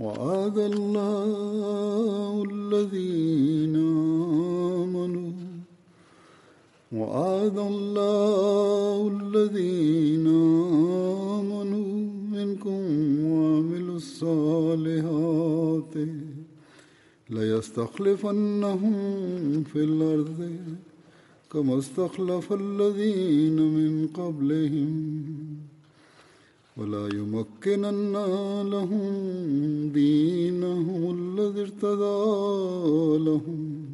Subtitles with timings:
[0.00, 3.76] وعد الله الذين
[4.84, 5.32] آمنوا
[6.92, 10.26] وعد الله الذين
[11.40, 11.92] آمنوا
[12.32, 12.80] منكم
[13.24, 15.94] وعملوا الصالحات
[17.30, 18.94] ليستخلفنهم
[19.64, 20.40] في الأرض
[21.52, 24.90] كما استخلف الذين من قبلهم
[26.76, 28.12] ولا يمكنن
[28.70, 29.12] لهم
[29.94, 33.86] دينهم الذي ارتضى لهم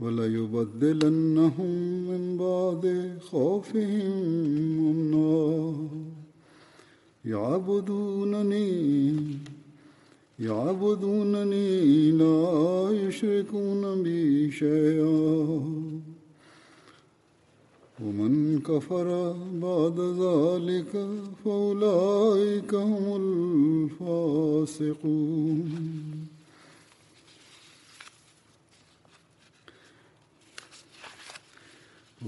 [0.00, 1.70] ولا يبدلنهم
[2.08, 4.12] من بعد خوفهم
[4.90, 5.74] أمنا.
[7.24, 9.14] يعبدونني
[10.38, 16.11] يعبدونني لا يشركون بي شيئا.
[18.02, 19.08] ومن كفر
[19.62, 20.92] بعد ذلك
[21.44, 23.04] فأولئك هم
[24.80, 25.68] الفاسقون.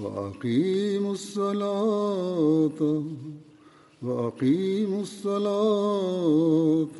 [0.00, 2.80] وأقيموا الصلاة
[4.02, 6.98] وأقيموا الصلاة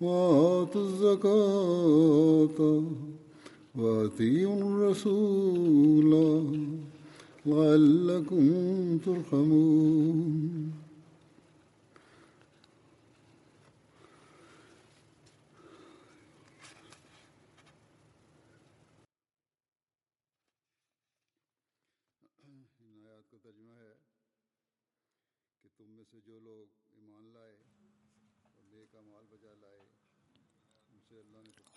[0.00, 2.58] وآتوا الزكاة
[3.76, 6.12] وأطيعوا الرسول.
[7.45, 10.71] لعلكم ترحمون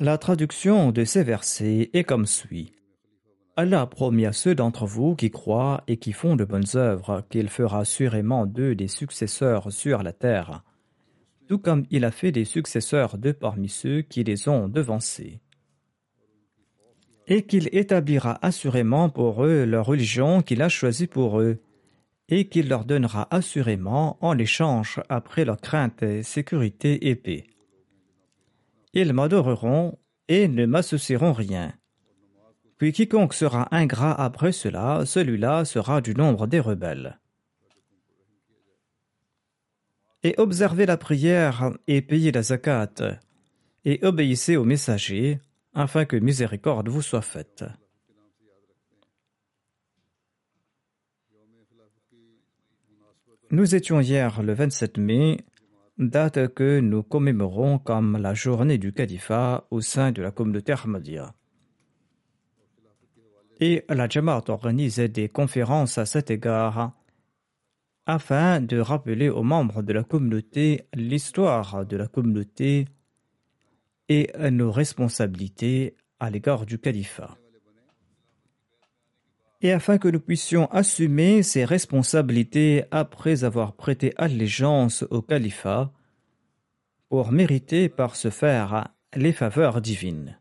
[0.01, 2.73] La traduction de ces versets est comme suit.
[3.60, 7.26] Allah a promis à ceux d'entre vous qui croient et qui font de bonnes œuvres
[7.30, 10.64] qu'il fera assurément d'eux des successeurs sur la terre,
[11.50, 15.42] tout comme il a fait des successeurs d'eux parmi ceux qui les ont devancés.
[17.28, 21.60] Et qu'il établira assurément pour eux leur religion qu'il a choisie pour eux,
[22.30, 27.44] et qu'il leur donnera assurément en échange après leur crainte, sécurité et paix.
[28.94, 29.98] Ils m'adoreront
[30.30, 31.74] et ne m'associeront rien.
[32.80, 37.20] Puis quiconque sera ingrat après cela, celui-là sera du nombre des rebelles.
[40.24, 43.20] Et observez la prière et payez la zakat,
[43.84, 45.40] et obéissez aux messagers,
[45.74, 47.66] afin que miséricorde vous soit faite.
[53.52, 55.38] Nous étions hier le 27 mai,
[55.98, 61.34] date que nous commémorons comme la journée du califat au sein de la communauté Ahmadiyya.
[63.60, 66.94] Et la Jamaat organise des conférences à cet égard
[68.06, 72.88] afin de rappeler aux membres de la communauté l'histoire de la communauté
[74.08, 77.38] et nos responsabilités à l'égard du califat.
[79.62, 85.92] Et afin que nous puissions assumer ces responsabilités après avoir prêté allégeance au califat,
[87.10, 90.38] pour mériter par ce faire les faveurs divines.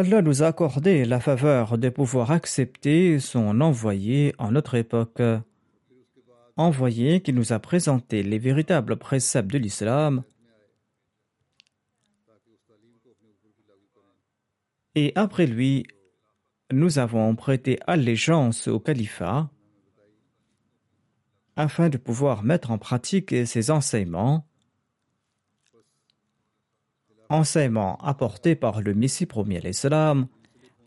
[0.00, 5.20] Allah nous a accordé la faveur de pouvoir accepter son envoyé en notre époque,
[6.56, 10.22] envoyé qui nous a présenté les véritables préceptes de l'islam.
[14.94, 15.84] Et après lui,
[16.72, 19.50] nous avons prêté allégeance au califat
[21.56, 24.47] afin de pouvoir mettre en pratique ses enseignements,
[27.28, 30.26] enseignements apportés par le Messie premier l'Islam,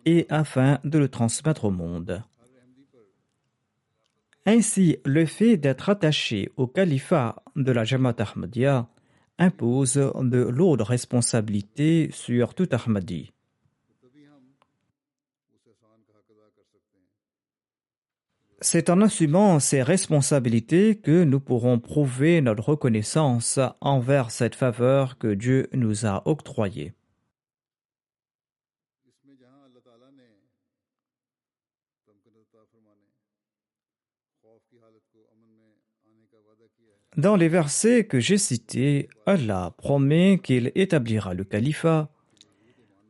[0.05, 2.23] et afin de le transmettre au monde.
[4.45, 8.87] Ainsi, le fait d'être attaché au califat de la Jamaat Ahmadiyya
[9.37, 13.31] impose de lourdes responsabilités sur tout Ahmadi.
[18.63, 25.33] C'est en assumant ces responsabilités que nous pourrons prouver notre reconnaissance envers cette faveur que
[25.33, 26.93] Dieu nous a octroyée.
[37.17, 42.09] Dans les versets que j'ai cités, Allah promet qu'il établira le califat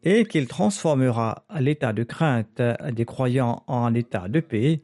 [0.03, 2.61] et qu'il transformera l'état de crainte
[2.91, 4.81] des croyants en état de paix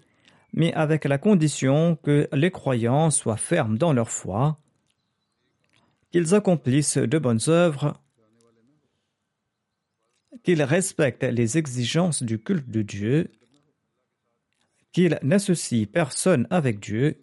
[0.57, 4.59] mais avec la condition que les croyants soient fermes dans leur foi,
[6.11, 8.01] qu'ils accomplissent de bonnes œuvres,
[10.43, 13.29] qu'ils respectent les exigences du culte de Dieu,
[14.93, 17.21] qu'ils n'associent personne avec Dieu.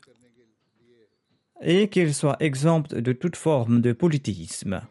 [1.60, 4.82] Et qu'ils soient exempts de toute forme de polythéisme.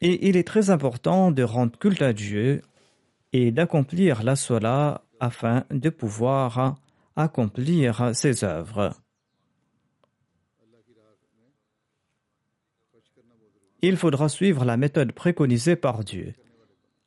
[0.00, 2.62] Et il est très important de rendre culte à Dieu
[3.32, 6.76] et d'accomplir la sola afin de pouvoir
[7.16, 8.94] accomplir ses œuvres.
[13.82, 16.34] Il faudra suivre la méthode préconisée par Dieu,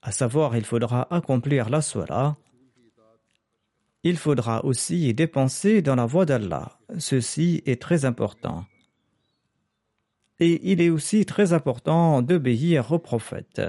[0.02, 2.38] à savoir il faudra accomplir la sola.
[4.04, 6.80] Il faudra aussi dépenser dans la voie d'Allah.
[6.98, 8.66] Ceci est très important.
[10.40, 13.62] Et il est aussi très important d'obéir au prophète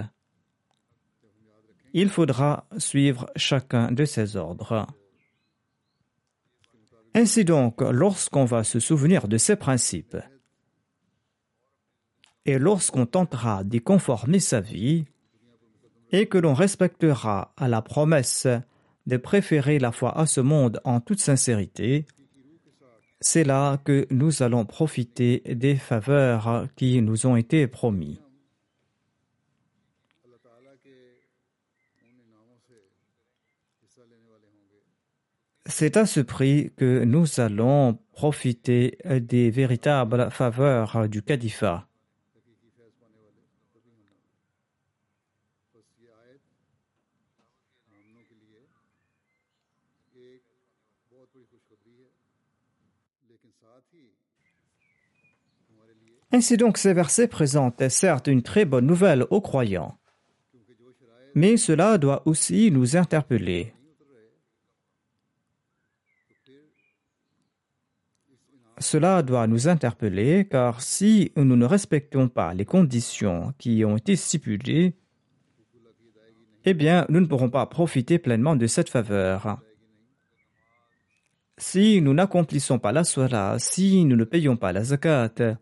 [1.93, 4.87] il faudra suivre chacun de ces ordres.
[7.15, 10.17] Ainsi donc, lorsqu'on va se souvenir de ces principes,
[12.45, 15.05] et lorsqu'on tentera d'y conformer sa vie,
[16.13, 18.47] et que l'on respectera à la promesse
[19.07, 22.07] de préférer la foi à ce monde en toute sincérité,
[23.21, 28.28] c'est là que nous allons profiter des faveurs qui nous ont été promises.
[35.71, 41.87] C'est à ce prix que nous allons profiter des véritables faveurs du califat.
[56.33, 59.99] Ainsi donc, ces versets présentent certes une très bonne nouvelle aux croyants,
[61.35, 63.75] mais cela doit aussi nous interpeller.
[68.81, 74.15] Cela doit nous interpeller car si nous ne respectons pas les conditions qui ont été
[74.15, 74.95] stipulées,
[76.65, 79.59] eh bien, nous ne pourrons pas profiter pleinement de cette faveur.
[81.57, 85.59] Si nous n'accomplissons pas la sola, si nous ne payons pas la zakat,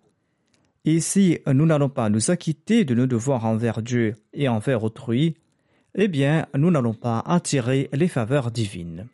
[0.85, 5.37] et si nous n'allons pas nous acquitter de nos devoirs envers Dieu et envers autrui,
[5.95, 9.09] eh bien, nous n'allons pas attirer les faveurs divines.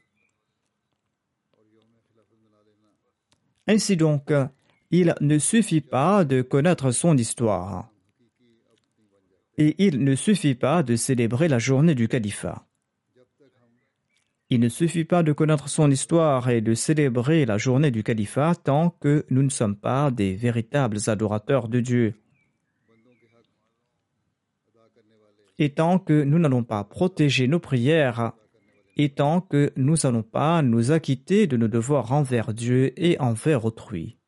[3.67, 4.33] Ainsi donc,
[4.91, 7.89] il ne suffit pas de connaître son histoire.
[9.57, 12.67] Et il ne suffit pas de célébrer la journée du califat.
[14.51, 18.55] Il ne suffit pas de connaître son histoire et de célébrer la journée du califat
[18.55, 22.15] tant que nous ne sommes pas des véritables adorateurs de Dieu.
[25.59, 28.33] Et tant que nous n'allons pas protéger nos prières
[28.97, 33.65] et tant que nous n'allons pas nous acquitter de nos devoirs envers Dieu et envers
[33.65, 34.19] autrui.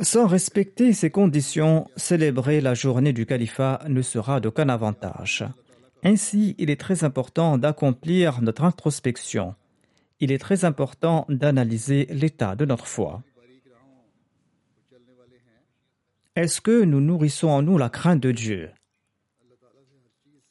[0.00, 5.44] Sans respecter ces conditions, célébrer la journée du califat ne sera d'aucun avantage.
[6.02, 9.54] Ainsi, il est très important d'accomplir notre introspection.
[10.20, 13.22] Il est très important d'analyser l'état de notre foi.
[16.34, 18.70] Est-ce que nous nourrissons en nous la crainte de Dieu?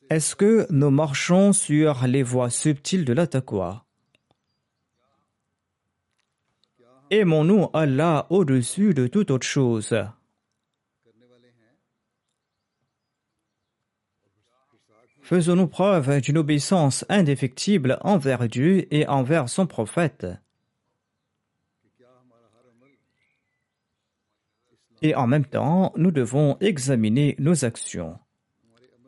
[0.09, 3.27] Est-ce que nous marchons sur les voies subtiles de la
[7.11, 9.93] aimons-nous Allah au-dessus de toute autre chose?
[15.31, 20.27] Faisons-nous preuve d'une obéissance indéfectible envers Dieu et envers son prophète.
[25.01, 28.19] Et en même temps, nous devons examiner nos actions.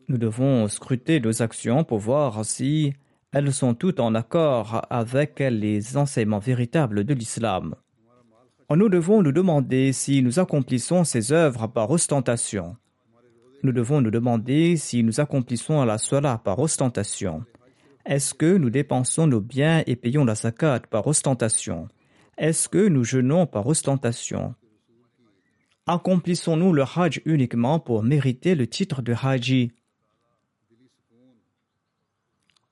[0.07, 2.93] Nous devons scruter nos actions pour voir si
[3.33, 7.75] elles sont toutes en accord avec les enseignements véritables de l'islam.
[8.73, 12.77] Nous devons nous demander si nous accomplissons ces œuvres par ostentation
[13.63, 17.45] nous devons nous demander si nous accomplissons la par ostentation.
[18.05, 21.87] Est-ce que nous dépensons nos biens et payons la zakat par ostentation?
[22.37, 24.55] Est-ce que nous jeûnons par ostentation?
[25.87, 29.71] Accomplissons-nous le hajj uniquement pour mériter le titre de haji?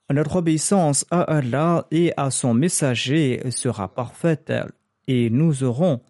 [0.09, 4.51] Notre obéissance à Allah et à son messager sera parfaite
[5.07, 6.01] et nous aurons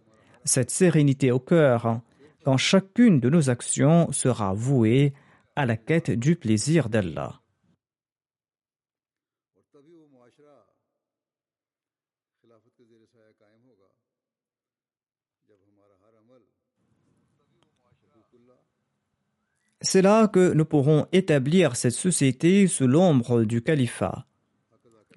[0.44, 2.02] cette sérénité au cœur
[2.44, 5.14] quand chacune de nos actions sera vouée
[5.56, 7.42] à la quête du plaisir d'Allah.
[19.84, 24.28] C'est là que nous pourrons établir cette société sous l'ombre du califat.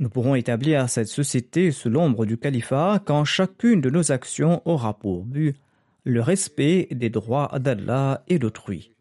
[0.00, 4.98] Nous pourrons établir cette société sous l'ombre du califat quand chacune de nos actions aura
[4.98, 5.54] pour but
[6.04, 8.94] le respect des droits d'Allah et d'autrui.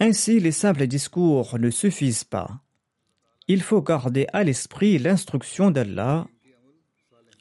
[0.00, 2.60] Ainsi, les simples discours ne suffisent pas.
[3.46, 6.26] Il faut garder à l'esprit l'instruction d'Allah,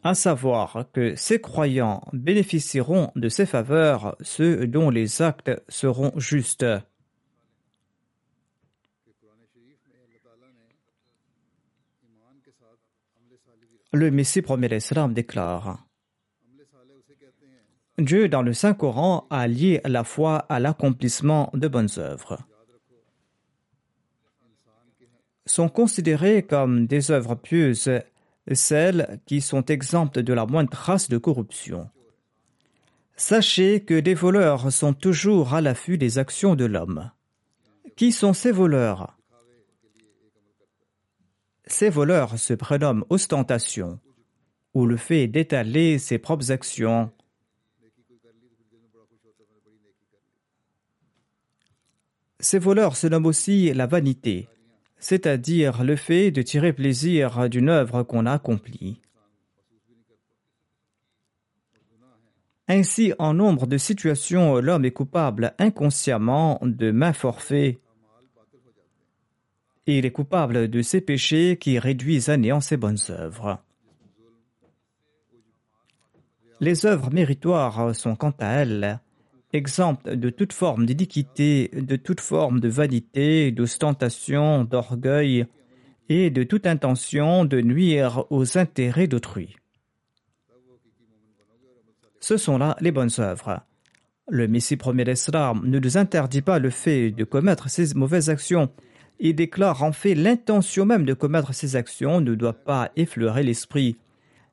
[0.03, 6.65] à savoir que ces croyants bénéficieront de ses faveurs ceux dont les actes seront justes.
[13.93, 15.86] Le Messie premier l'Islam déclare
[18.01, 22.39] Dieu, dans le Saint-Coran, a lié la foi à l'accomplissement de bonnes œuvres.
[25.46, 27.89] Sont considérées comme des œuvres pieuses
[28.53, 31.89] celles qui sont exemptes de la moindre trace de corruption.
[33.15, 37.12] Sachez que des voleurs sont toujours à l'affût des actions de l'homme.
[37.96, 39.17] Qui sont ces voleurs?
[41.67, 44.00] Ces voleurs se prénomment ostentation,
[44.74, 47.12] ou le fait d'étaler ses propres actions
[52.41, 54.50] Ces voleurs se nomment aussi la vanité,
[54.98, 59.00] c'est-à-dire le fait de tirer plaisir d'une œuvre qu'on a accomplie.
[62.67, 67.79] Ainsi, en nombre de situations, l'homme est coupable inconsciemment de main forfait
[69.88, 73.60] et il est coupable de ces péchés qui réduisent à néant ses bonnes œuvres.
[76.60, 79.00] Les œuvres méritoires sont quant à elles
[79.53, 85.46] exempte de toute forme d'iniquité, de toute forme de vanité, d'ostentation, d'orgueil
[86.10, 89.55] et de toute intention de nuire aux intérêts d'autrui.
[92.20, 93.62] Ce sont là les bonnes œuvres.
[94.29, 98.70] Le Messie premier d'Islam ne nous interdit pas le fait de commettre ces mauvaises actions.
[99.20, 103.98] Il déclare en fait l'intention même de commettre ces actions ne doit pas effleurer l'esprit.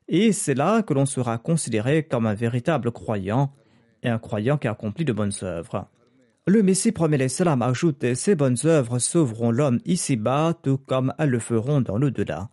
[0.07, 3.53] Et c'est là que l'on sera considéré comme un véritable croyant
[4.03, 5.87] et un croyant qui accomplit de bonnes œuvres.
[6.47, 11.39] Le Messie promet l'Islam ajoute Ces bonnes œuvres sauveront l'homme ici-bas, tout comme elles le
[11.39, 12.49] feront dans l'au-delà.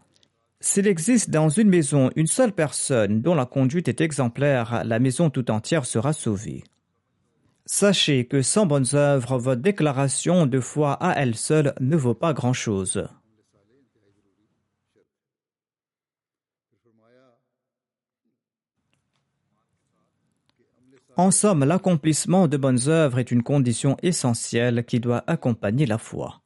[0.61, 5.31] S'il existe dans une maison une seule personne dont la conduite est exemplaire, la maison
[5.31, 6.65] tout entière sera sauvée.
[7.65, 12.33] Sachez que sans bonnes œuvres, votre déclaration de foi à elle seule ne vaut pas
[12.33, 13.09] grand-chose.
[21.19, 26.43] En somme, l'accomplissement de bonnes œuvres est une condition essentielle qui doit accompagner la foi.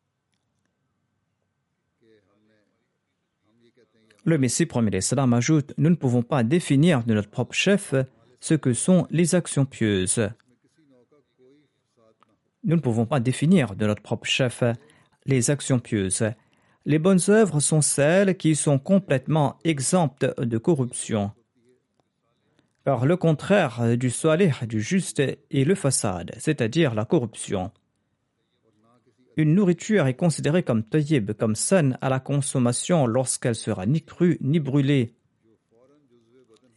[4.24, 7.94] Le Messie premier l'Islam ajoute Nous ne pouvons pas définir de notre propre chef
[8.38, 10.30] ce que sont les actions pieuses.
[12.62, 14.62] Nous ne pouvons pas définir de notre propre chef
[15.26, 16.24] les actions pieuses.
[16.84, 21.32] Les bonnes œuvres sont celles qui sont complètement exemptes de corruption.
[22.84, 27.70] Car le contraire du salih, du juste, est le façade, c'est-à-dire la corruption.
[29.36, 34.38] Une nourriture est considérée comme tayyib, comme saine à la consommation lorsqu'elle sera ni crue
[34.40, 35.14] ni brûlée,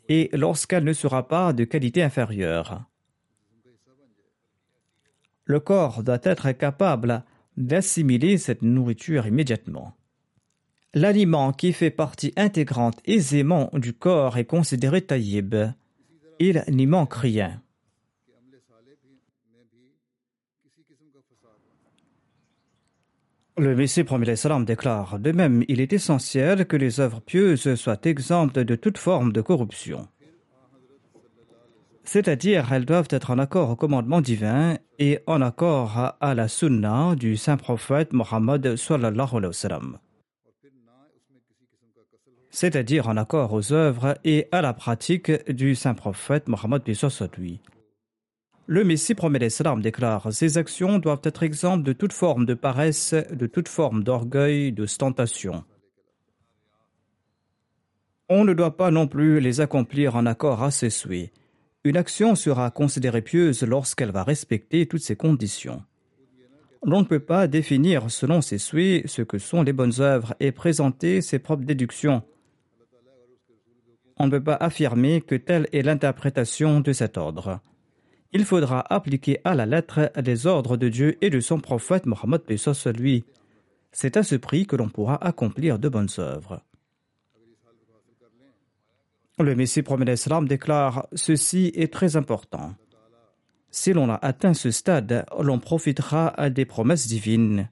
[0.09, 2.83] et lorsqu'elle ne sera pas de qualité inférieure.
[5.45, 7.23] Le corps doit être capable
[7.57, 9.95] d'assimiler cette nourriture immédiatement.
[10.93, 15.55] L'aliment qui fait partie intégrante aisément du corps est considéré taïb.
[16.45, 17.61] Il n'y manque rien.
[23.57, 28.01] Le Messie premier salam déclare De même, il est essentiel que les œuvres pieuses soient
[28.03, 30.09] exemptes de toute forme de corruption.
[32.03, 37.15] C'est-à-dire, elles doivent être en accord au commandement divin et en accord à la sunna
[37.15, 39.97] du saint prophète Mohammed sallallahu alayhi wa sallam.
[42.53, 46.83] C'est-à-dire en accord aux œuvres et à la pratique du saint prophète Mohammed
[47.35, 47.59] lui.
[48.67, 53.15] Le Messie promet l'Islam déclare Ces actions doivent être exemptes de toute forme de paresse,
[53.31, 55.63] de toute forme d'orgueil, d'ostentation.
[58.29, 61.31] On ne doit pas non plus les accomplir en accord à ses souhaits.
[61.83, 65.81] Une action sera considérée pieuse lorsqu'elle va respecter toutes ces conditions.
[66.85, 70.51] L'on ne peut pas définir selon ses souhaits ce que sont les bonnes œuvres et
[70.51, 72.21] présenter ses propres déductions.
[74.17, 77.61] On ne peut pas affirmer que telle est l'interprétation de cet ordre
[78.33, 82.41] il faudra appliquer à la lettre les ordres de Dieu et de son prophète Mohammed
[82.97, 83.23] lui.
[83.91, 86.61] C'est à ce prix que l'on pourra accomplir de bonnes œuvres.
[89.37, 92.73] Le Messie promet l'Islam déclare Ceci est très important.
[93.69, 97.69] Si l'on a atteint ce stade, l'on profitera des promesses divines.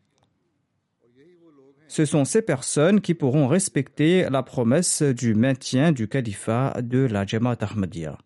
[1.87, 7.25] Ce sont ces personnes qui pourront respecter la promesse du maintien du califat de la
[7.25, 8.17] Jamaat Ahmadiyya.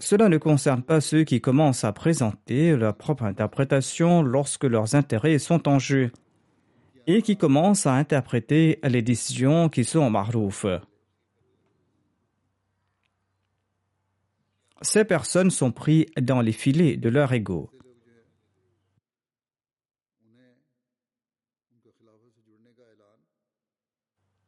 [0.00, 5.38] Cela ne concerne pas ceux qui commencent à présenter leur propre interprétation lorsque leurs intérêts
[5.38, 6.10] sont en jeu
[7.06, 10.66] et qui commencent à interpréter les décisions qui sont en marouf.
[14.84, 17.70] Ces personnes sont prises dans les filets de leur ego.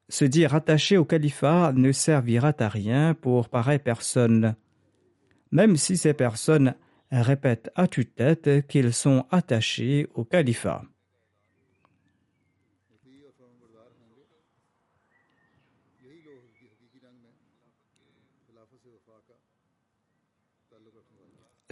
[0.08, 4.54] Se dire attaché au califat ne servira à rien pour pareille personne
[5.52, 6.74] même si ces personnes
[7.10, 10.82] répètent à tue-tête qu'ils sont attachés au califat.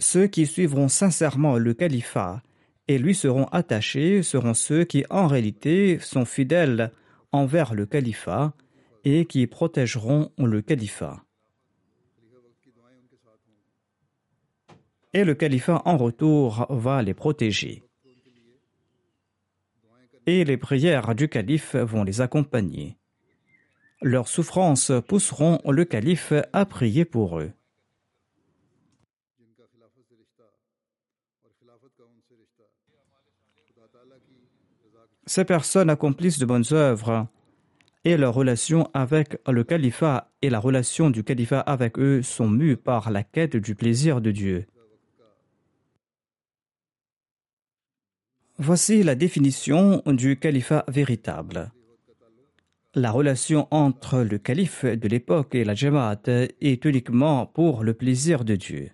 [0.07, 2.43] Ceux qui suivront sincèrement le califat
[2.87, 6.91] et lui seront attachés seront ceux qui en réalité sont fidèles
[7.31, 8.53] envers le califat
[9.03, 11.23] et qui protégeront le califat.
[15.13, 17.81] et le califat en retour va les protéger.
[20.27, 22.97] Et les prières du calife vont les accompagner.
[24.01, 27.53] Leurs souffrances pousseront le calife à prier pour eux.
[35.25, 37.27] Ces personnes accomplissent de bonnes œuvres
[38.03, 42.77] et leur relation avec le califat et la relation du califat avec eux sont mues
[42.77, 44.67] par la quête du plaisir de Dieu.
[48.57, 51.71] Voici la définition du califat véritable.
[52.93, 58.45] La relation entre le calife de l'époque et la Jamaat est uniquement pour le plaisir
[58.45, 58.91] de Dieu.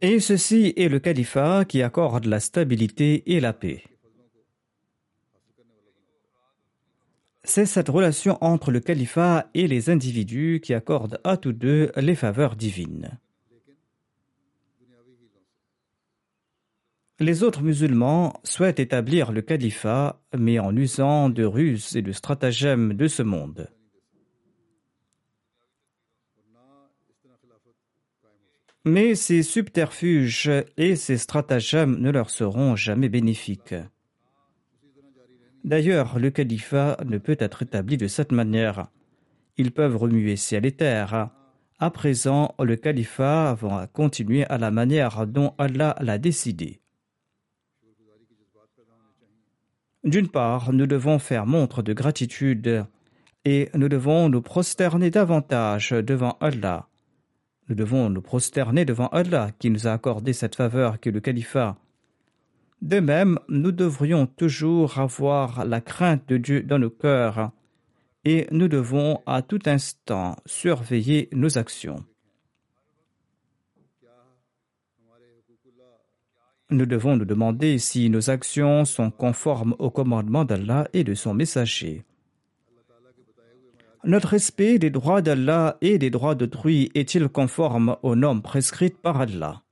[0.00, 3.82] Et ceci est le califat qui accorde la stabilité et la paix.
[7.42, 12.14] C'est cette relation entre le califat et les individus qui accorde à tous deux les
[12.14, 13.18] faveurs divines.
[17.18, 22.92] Les autres musulmans souhaitent établir le califat, mais en usant de ruses et de stratagèmes
[22.94, 23.68] de ce monde.
[28.84, 33.74] Mais ces subterfuges et ces stratagèmes ne leur seront jamais bénéfiques.
[35.64, 38.88] D'ailleurs, le califat ne peut être établi de cette manière.
[39.56, 41.30] Ils peuvent remuer ciel et terre.
[41.78, 46.80] À présent, le califat va continuer à la manière dont Allah l'a décidé.
[50.04, 52.86] D'une part, nous devons faire montre de gratitude
[53.44, 56.87] et nous devons nous prosterner davantage devant Allah.
[57.68, 61.76] Nous devons nous prosterner devant Allah qui nous a accordé cette faveur que le califat.
[62.80, 67.50] De même, nous devrions toujours avoir la crainte de Dieu dans nos cœurs
[68.24, 72.04] et nous devons à tout instant surveiller nos actions.
[76.70, 81.32] Nous devons nous demander si nos actions sont conformes au commandement d'Allah et de son
[81.32, 82.04] messager.
[84.04, 89.20] Notre respect des droits d'Allah et des droits d'autrui est-il conforme aux normes prescrites par
[89.20, 89.62] Allah?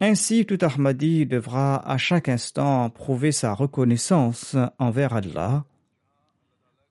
[0.00, 5.64] Ainsi, tout Ahmadi devra à chaque instant prouver sa reconnaissance envers Allah,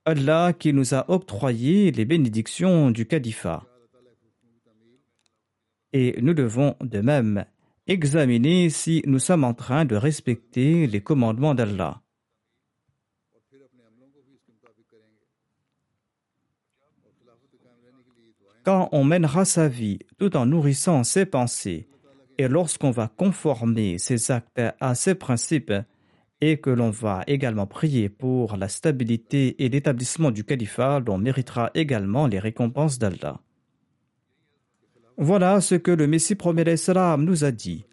[0.04, 3.64] Allah qui nous a octroyé les bénédictions du califat.
[5.92, 7.44] Et nous devons de même
[7.86, 12.02] examiner si nous sommes en train de respecter les commandements d'Allah.
[18.64, 21.88] Quand on mènera sa vie tout en nourrissant ses pensées
[22.36, 25.72] et lorsqu'on va conformer ses actes à ces principes
[26.40, 31.70] et que l'on va également prier pour la stabilité et l'établissement du califat, l'on méritera
[31.74, 33.40] également les récompenses d'Allah.
[35.18, 37.86] Voilà ce que le Messie premier salam nous a dit.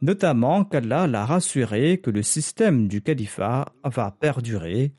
[0.00, 4.92] Notamment qu'Allah l'a rassuré que le système du califat va perdurer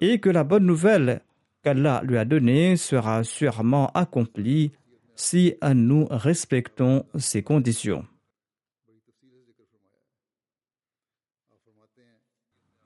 [0.00, 1.22] et que la bonne nouvelle
[1.62, 4.72] qu'Allah lui a donnée sera sûrement accomplie
[5.14, 8.04] si nous respectons ces conditions.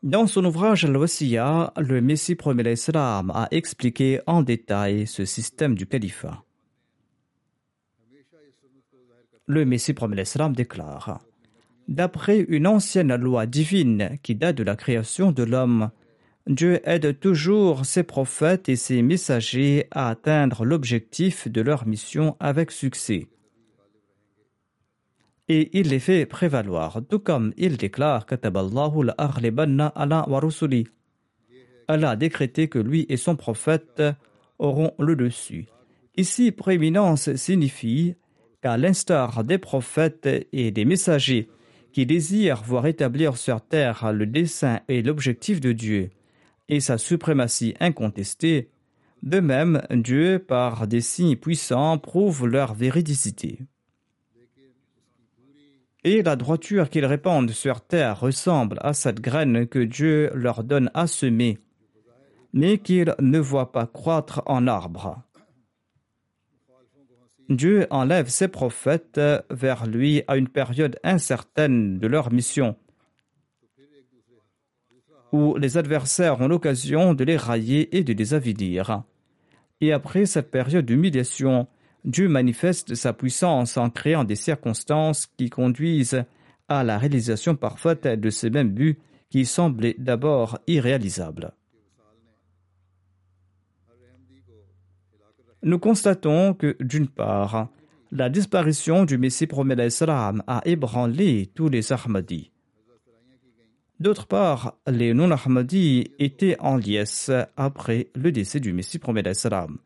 [0.03, 5.87] Dans son ouvrage Al-Wasiya, le Messie premier l'Islam a expliqué en détail ce système du
[5.87, 6.43] califat.
[9.51, 11.19] Le Messie l'Islam déclare
[11.89, 15.91] D'après une ancienne loi divine qui date de la création de l'homme,
[16.47, 22.71] Dieu aide toujours ses prophètes et ses messagers à atteindre l'objectif de leur mission avec
[22.71, 23.27] succès.
[25.49, 28.27] Et il les fait prévaloir, tout comme il déclare
[31.89, 34.01] Allah a décrété que lui et son prophète
[34.61, 35.67] auront le dessus.
[36.17, 38.15] Ici, prééminence signifie
[38.63, 41.49] qu'à l'instar des prophètes et des messagers
[41.93, 46.11] qui désirent voir établir sur terre le dessein et l'objectif de Dieu,
[46.69, 48.71] et sa suprématie incontestée,
[49.23, 53.59] de même Dieu, par des signes puissants, prouve leur véridicité.
[56.05, 60.91] Et la droiture qu'ils répandent sur terre ressemble à cette graine que Dieu leur donne
[60.95, 61.59] à semer,
[62.55, 65.23] mais qu'ils ne voient pas croître en arbre.
[67.51, 72.77] Dieu enlève ses prophètes vers lui à une période incertaine de leur mission,
[75.33, 79.03] où les adversaires ont l'occasion de les railler et de les avidir.
[79.81, 81.67] Et après cette période d'humiliation,
[82.05, 86.25] Dieu manifeste sa puissance en créant des circonstances qui conduisent
[86.69, 91.53] à la réalisation parfaite de ces mêmes buts qui semblaient d'abord irréalisables.
[95.63, 97.69] Nous constatons que, d'une part,
[98.13, 102.51] la disparition du Messie promet l'Islam a ébranlé tous les Ahmadis.
[104.01, 109.79] D'autre part, les non-Ahmadis étaient en liesse après le décès du Messie promet l'Islam.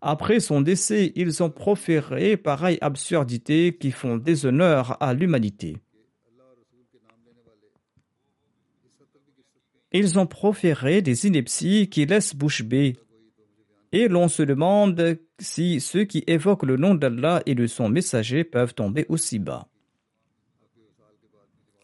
[0.00, 5.76] Après son décès, ils ont proféré pareilles absurdités qui font déshonneur à l'humanité.
[9.92, 12.96] Ils ont proféré des inepties qui laissent bouche bée.
[13.92, 18.42] Et l'on se demande si ceux qui évoquent le nom d'Allah et de son messager
[18.42, 19.68] peuvent tomber aussi bas.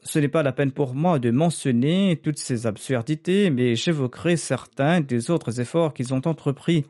[0.03, 5.03] Ce n'est pas la peine pour moi de mentionner toutes ces absurdités, mais j'évoquerai certains
[5.03, 6.87] des autres efforts qu'ils ont entrepris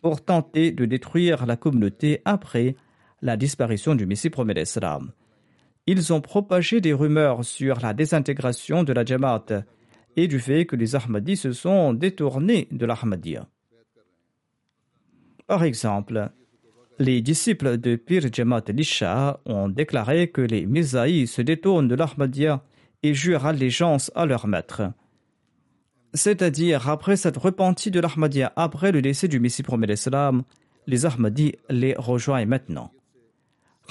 [0.00, 2.76] pour tenter de détruire la communauté après
[3.20, 5.10] la disparition du Messie promet d'Islam.
[5.88, 9.64] Ils ont propagé des rumeurs sur la désintégration de la Jamaat
[10.16, 13.48] et du fait que les Ahmadis se sont détournés de l'Ahmadiyya.
[15.46, 16.30] Par exemple,
[16.98, 22.62] les disciples de Pir Jamaat Lisha ont déclaré que les Misaïs se détournent de l'Ahmadiyya
[23.02, 24.82] et jurent allégeance à leur maître.
[26.14, 30.42] C'est-à-dire, après cette repentie de l'Ahmadiyya, après le décès du Messie promet l'Islam,
[30.86, 32.92] les Ahmadis les rejoignent maintenant.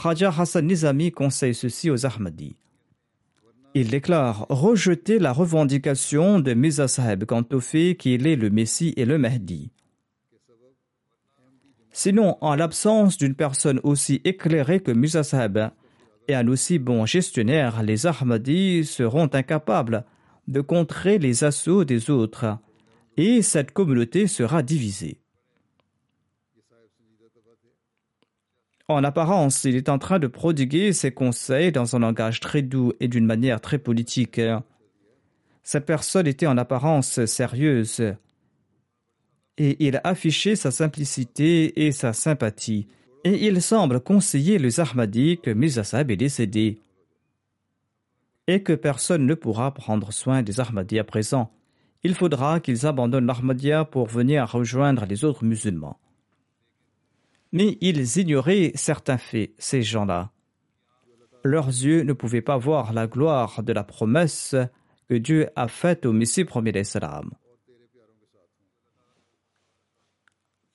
[0.02, 2.56] Khaja Hassan Nizami conseille ceci aux Ahmadis.
[3.74, 7.24] Il déclare rejeter la revendication de Mirza Sahib
[7.62, 9.72] fait qu'il est le Messie et le Mahdi.
[11.91, 15.60] Sinon, en l'absence d'une personne aussi éclairée que Musa Sahib
[16.27, 20.06] et un aussi bon gestionnaire, les Ahmadis seront incapables
[20.47, 22.58] de contrer les assauts des autres
[23.17, 25.19] et cette communauté sera divisée.
[28.88, 32.93] En apparence, il est en train de prodiguer ses conseils dans un langage très doux
[32.99, 34.41] et d'une manière très politique.
[35.63, 38.01] Cette personne était en apparence sérieuse
[39.63, 42.88] et il affichait sa simplicité et sa sympathie.
[43.24, 46.80] Et il semble conseiller les Ahmadis que Mirza est décédé.
[48.47, 51.54] et que personne ne pourra prendre soin des Ahmadiyya présents.
[52.04, 56.00] Il faudra qu'ils abandonnent l'Ahmadiyya pour venir rejoindre les autres musulmans.
[57.52, 60.32] Mais ils ignoraient certains faits, ces gens-là.
[61.43, 64.56] Leurs yeux ne pouvaient pas voir la gloire de la promesse
[65.08, 67.30] que Dieu a faite au Messie premier d'Islam.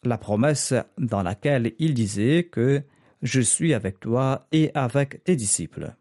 [0.06, 2.82] La promesse dans laquelle il disait que
[3.22, 5.96] je suis avec toi et avec tes disciples.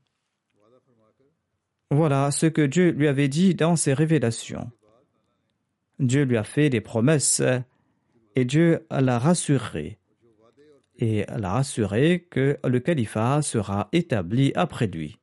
[1.89, 4.69] Voilà ce que Dieu lui avait dit dans ses révélations.
[5.97, 7.41] Dieu lui a fait des promesses
[8.35, 9.97] et Dieu l'a rassuré
[10.99, 15.17] et l'a rassuré que le califat sera établi après lui.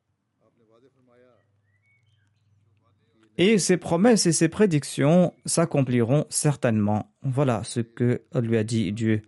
[3.38, 7.11] Et ses promesses et ses prédictions s'accompliront certainement.
[7.23, 9.23] Voilà ce que lui a dit Dieu.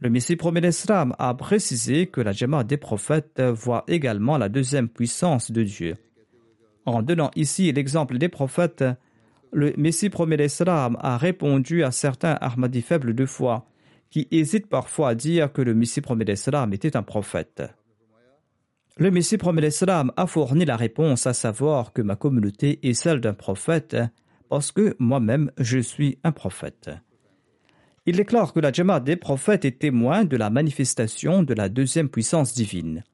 [0.00, 4.88] Le Messie promet d'Islam a précisé que la Jama des prophètes voit également la deuxième
[4.88, 5.96] puissance de Dieu.
[6.86, 8.84] En donnant ici l'exemple des prophètes,
[9.52, 13.66] le Messie promet d'Islam a répondu à certains Ahmadis faibles de foi
[14.10, 17.62] qui hésitent parfois à dire que le Messie promet d'Islam était un prophète.
[18.98, 19.68] Le Messie promet
[20.16, 23.96] a fourni la réponse à savoir que ma communauté est celle d'un prophète
[24.48, 26.90] parce que moi-même je suis un prophète.
[28.06, 32.08] Il déclare que la Jamaat des prophètes est témoin de la manifestation de la deuxième
[32.08, 33.04] puissance divine.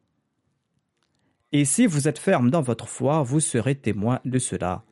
[1.52, 4.84] Et si vous êtes ferme dans votre foi, vous serez témoin de cela.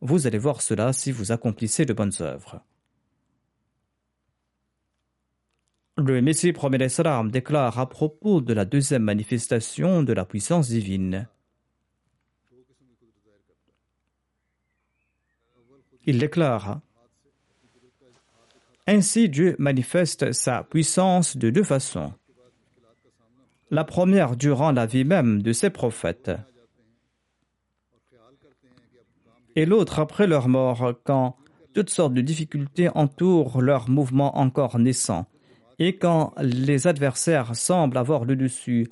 [0.00, 2.64] Vous allez voir cela si vous accomplissez de bonnes œuvres.
[6.02, 11.28] Le Messie premier Salam déclare à propos de la deuxième manifestation de la puissance divine.
[16.06, 16.80] Il déclare
[18.86, 22.14] ainsi Dieu manifeste sa puissance de deux façons.
[23.70, 26.30] La première durant la vie même de ses prophètes
[29.54, 31.36] et l'autre après leur mort quand
[31.74, 35.26] toutes sortes de difficultés entourent leur mouvement encore naissant
[35.80, 38.86] et quand les adversaires semblent avoir le dessus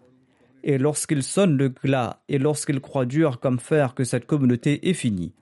[0.65, 4.95] et lorsqu'ils sonnent le glas et lorsqu'ils croient dur comme fer que cette communauté est
[4.95, 5.35] finie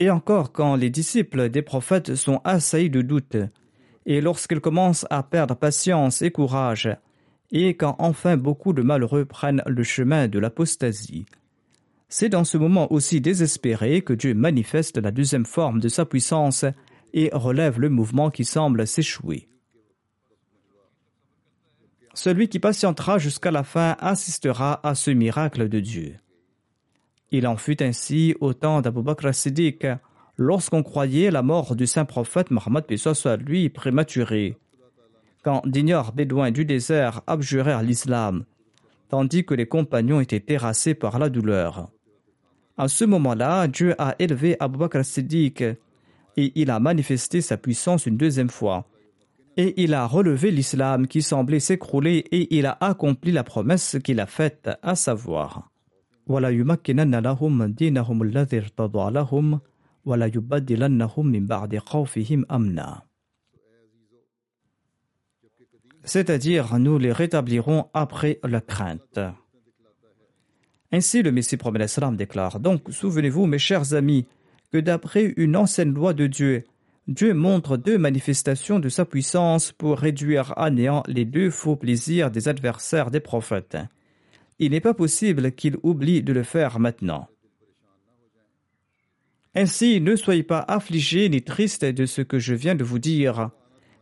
[0.00, 3.36] et encore quand les disciples des prophètes sont assaillis de doutes
[4.06, 6.90] et lorsqu'ils commencent à perdre patience et courage,
[7.50, 11.26] et quand enfin beaucoup de malheureux prennent le chemin de l'apostasie.
[12.08, 16.64] C'est dans ce moment aussi désespéré que Dieu manifeste la deuxième forme de sa puissance
[17.12, 19.48] et relève le mouvement qui semble s'échouer.
[22.14, 26.16] Celui qui patientera jusqu'à la fin assistera à ce miracle de Dieu.
[27.32, 29.86] Il en fut ainsi au temps d'Abu Bakr Siddiq,
[30.36, 34.56] lorsqu'on croyait la mort du saint prophète Mohammed soit lui prématuré,
[35.42, 38.44] quand d'ignores bédouins du désert abjurèrent l'islam,
[39.08, 41.90] tandis que les compagnons étaient terrassés par la douleur.
[42.76, 48.06] À ce moment-là, Dieu a élevé Abu Bakr Siddiq et il a manifesté sa puissance
[48.06, 48.86] une deuxième fois.
[49.56, 54.20] Et il a relevé l'islam qui semblait s'écrouler et il a accompli la promesse qu'il
[54.20, 55.70] a faite, à savoir
[66.04, 69.20] c'est-à-dire nous les rétablirons après la crainte.
[70.92, 74.26] Ainsi le Messie promet déclare Donc souvenez-vous mes chers amis
[74.72, 76.64] que d'après une ancienne loi de Dieu,
[77.06, 82.30] Dieu montre deux manifestations de sa puissance pour réduire à néant les deux faux plaisirs
[82.30, 83.76] des adversaires des prophètes.
[84.58, 87.28] Il n'est pas possible qu'il oublie de le faire maintenant.
[89.54, 93.50] Ainsi, ne soyez pas affligés ni tristes de ce que je viens de vous dire,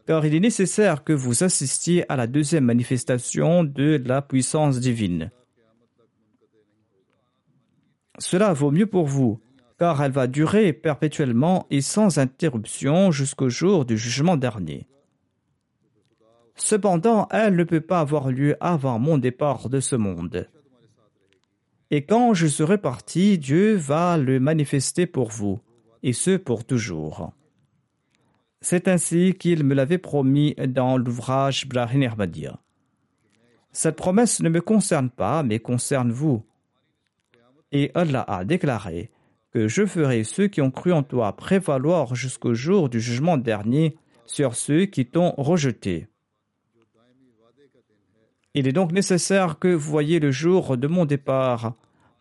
[0.07, 5.31] car il est nécessaire que vous assistiez à la deuxième manifestation de la puissance divine.
[8.19, 9.42] Cela vaut mieux pour vous,
[9.83, 14.87] car elle va durer perpétuellement et sans interruption jusqu'au jour du jugement dernier.
[16.55, 20.49] Cependant, elle ne peut pas avoir lieu avant mon départ de ce monde.
[21.91, 25.59] Et quand je serai parti, Dieu va le manifester pour vous,
[26.05, 27.33] et ce pour toujours.
[28.61, 32.61] C'est ainsi qu'il me l'avait promis dans l'ouvrage Brahim Ahmadiyya.
[33.73, 36.45] Cette promesse ne me concerne pas, mais concerne vous.
[37.73, 39.12] Et Allah a déclaré
[39.53, 43.97] que je ferai ceux qui ont cru en toi prévaloir jusqu'au jour du jugement dernier
[44.27, 46.09] sur ceux qui t'ont rejeté.
[48.55, 51.75] Il est donc nécessaire que vous voyiez le jour de mon départ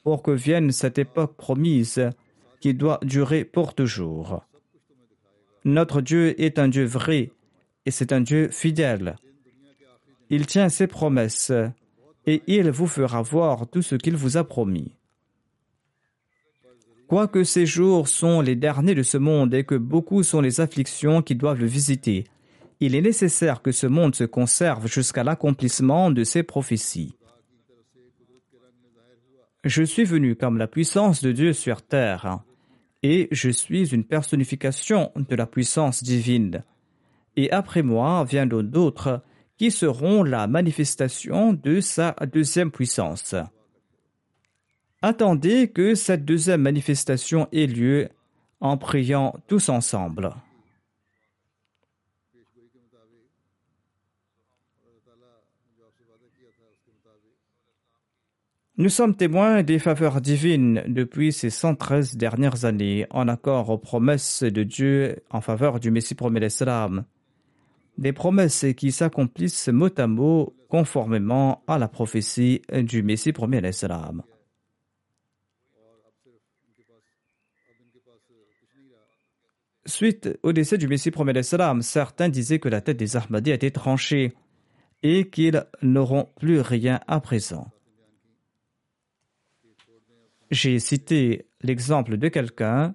[0.04, 2.10] pour que vienne cette époque promise
[2.60, 4.44] qui doit durer pour toujours.
[5.64, 7.32] Notre Dieu est un Dieu vrai
[7.86, 9.16] et c'est un Dieu fidèle.
[10.30, 11.52] Il tient ses promesses
[12.26, 14.96] et il vous fera voir tout ce qu'il vous a promis.
[17.12, 21.22] Quoique ces jours sont les derniers de ce monde et que beaucoup sont les afflictions
[21.22, 22.24] qui doivent le visiter,
[22.80, 27.14] il est nécessaire que ce monde se conserve jusqu'à l'accomplissement de ses prophéties.
[29.66, 32.40] Je suis venu comme la puissance de Dieu sur terre,
[33.04, 36.64] et je suis une personnification de la puissance divine.
[37.36, 39.22] Et après moi viendront d'autres
[39.58, 43.36] qui seront la manifestation de sa deuxième puissance.
[45.04, 48.10] Attendez que cette deuxième manifestation ait lieu
[48.60, 50.32] en priant tous ensemble.
[58.78, 64.44] Nous sommes témoins des faveurs divines depuis ces 113 dernières années, en accord aux promesses
[64.44, 67.06] de Dieu en faveur du Messie promet l'Islam.
[67.98, 74.24] Des promesses qui s'accomplissent mot à mot conformément à la prophétie du Messie promet l'Islam.
[79.86, 83.56] Suite au décès du Messie promet l'Islam, certains disaient que la tête des Ahmadis a
[83.56, 84.34] été tranchée
[85.02, 87.72] et qu'ils n'auront plus rien à présent.
[90.52, 92.94] J'ai cité l'exemple de quelqu'un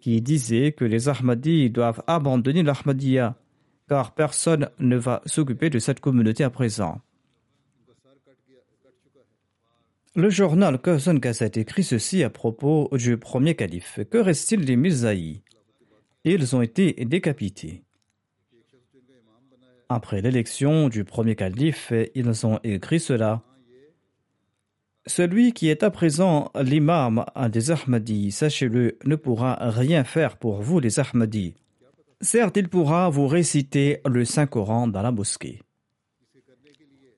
[0.00, 3.36] qui disait que les Ahmadis doivent abandonner l'Ahmadiyya
[3.88, 7.00] car personne ne va s'occuper de cette communauté à présent.
[10.16, 14.00] Le journal Kazan Gazette écrit ceci à propos du premier calife.
[14.10, 15.42] Que reste-t-il des Mizaï
[16.24, 17.82] Ils ont été décapités.
[19.90, 23.42] Après l'élection du premier calife, ils ont écrit cela.
[25.06, 30.80] Celui qui est à présent l'imam des Ahmadis, sachez-le, ne pourra rien faire pour vous
[30.80, 31.56] les Ahmadis.
[32.22, 35.60] Certes, il pourra vous réciter le Saint-Coran dans la mosquée.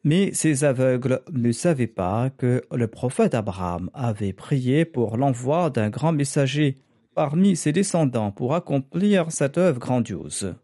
[0.08, 5.90] Mais ces aveugles ne savaient pas que le prophète Abraham avait prié pour l'envoi d'un
[5.90, 6.78] grand messager
[7.14, 10.54] parmi ses descendants pour accomplir cette œuvre grandiose.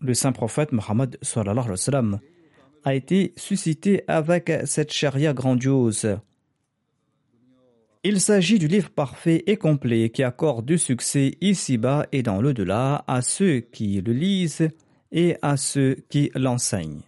[0.00, 1.16] Le saint prophète Mohammed
[2.84, 6.18] a été suscité avec cette charia grandiose.
[8.10, 13.04] Il s'agit du livre parfait et complet qui accorde du succès ici-bas et dans l'au-delà
[13.06, 14.70] à ceux qui le lisent
[15.12, 17.02] et à ceux qui l'enseignent.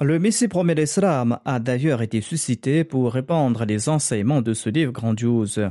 [0.00, 4.90] Le Messie promet l'Islam a d'ailleurs été suscité pour répandre les enseignements de ce livre
[4.90, 5.70] grandiose.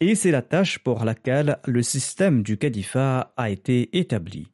[0.00, 4.46] Et c'est la tâche pour laquelle le système du califat a été établi.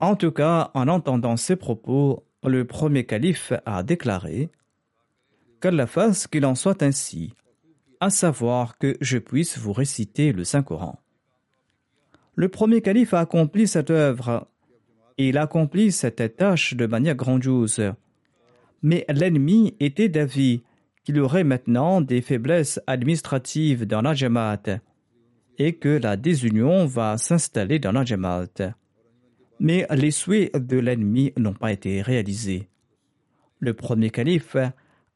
[0.00, 4.48] En tout cas, en entendant ces propos, le premier calife a déclaré
[5.60, 7.34] Qu'Allah fasse qu'il en soit ainsi,
[8.00, 10.98] à savoir que je puisse vous réciter le Saint-Coran.
[12.34, 14.48] Le premier calife a accompli cette œuvre
[15.18, 17.92] et il accomplit cette tâche de manière grandiose.
[18.82, 20.62] Mais l'ennemi était d'avis
[21.04, 24.80] qu'il aurait maintenant des faiblesses administratives dans la Jamaat
[25.58, 28.72] et que la désunion va s'installer dans la Jamaat
[29.60, 32.68] mais les souhaits de l'ennemi n'ont pas été réalisés.
[33.60, 34.56] Le premier calife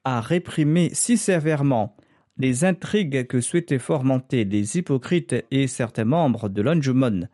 [0.05, 1.97] a réprimé si sévèrement
[2.37, 7.29] les intrigues que souhaitaient fomenter les hypocrites et certains membres de l'Anjuman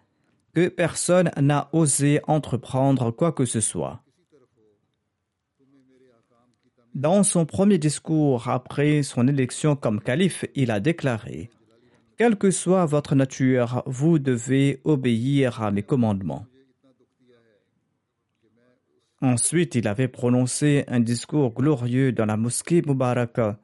[0.55, 4.03] que personne n'a osé entreprendre quoi que ce soit.
[6.94, 11.51] Dans son premier discours après son élection comme calife, il a déclaré
[12.16, 16.46] Quelle que soit votre nature, vous devez obéir à mes commandements.
[19.23, 23.59] Ensuite, il avait prononcé un discours glorieux dans la mosquée Mubaraka.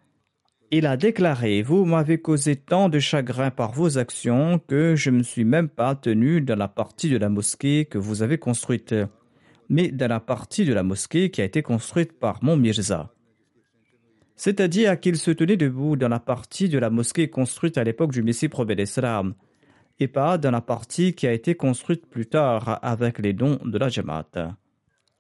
[0.71, 5.19] Il a déclaré Vous m'avez causé tant de chagrin par vos actions que je ne
[5.19, 8.95] me suis même pas tenu dans la partie de la mosquée que vous avez construite,
[9.71, 13.15] mais dans la partie de la mosquée qui a été construite par mon Mirza.
[14.35, 18.23] C'est-à-dire qu'il se tenait debout dans la partie de la mosquée construite à l'époque du
[18.23, 19.35] Messie Prophète d'Islam,
[20.01, 23.79] et pas dans la partie qui a été construite plus tard avec les dons de
[23.79, 24.57] la Jamaat.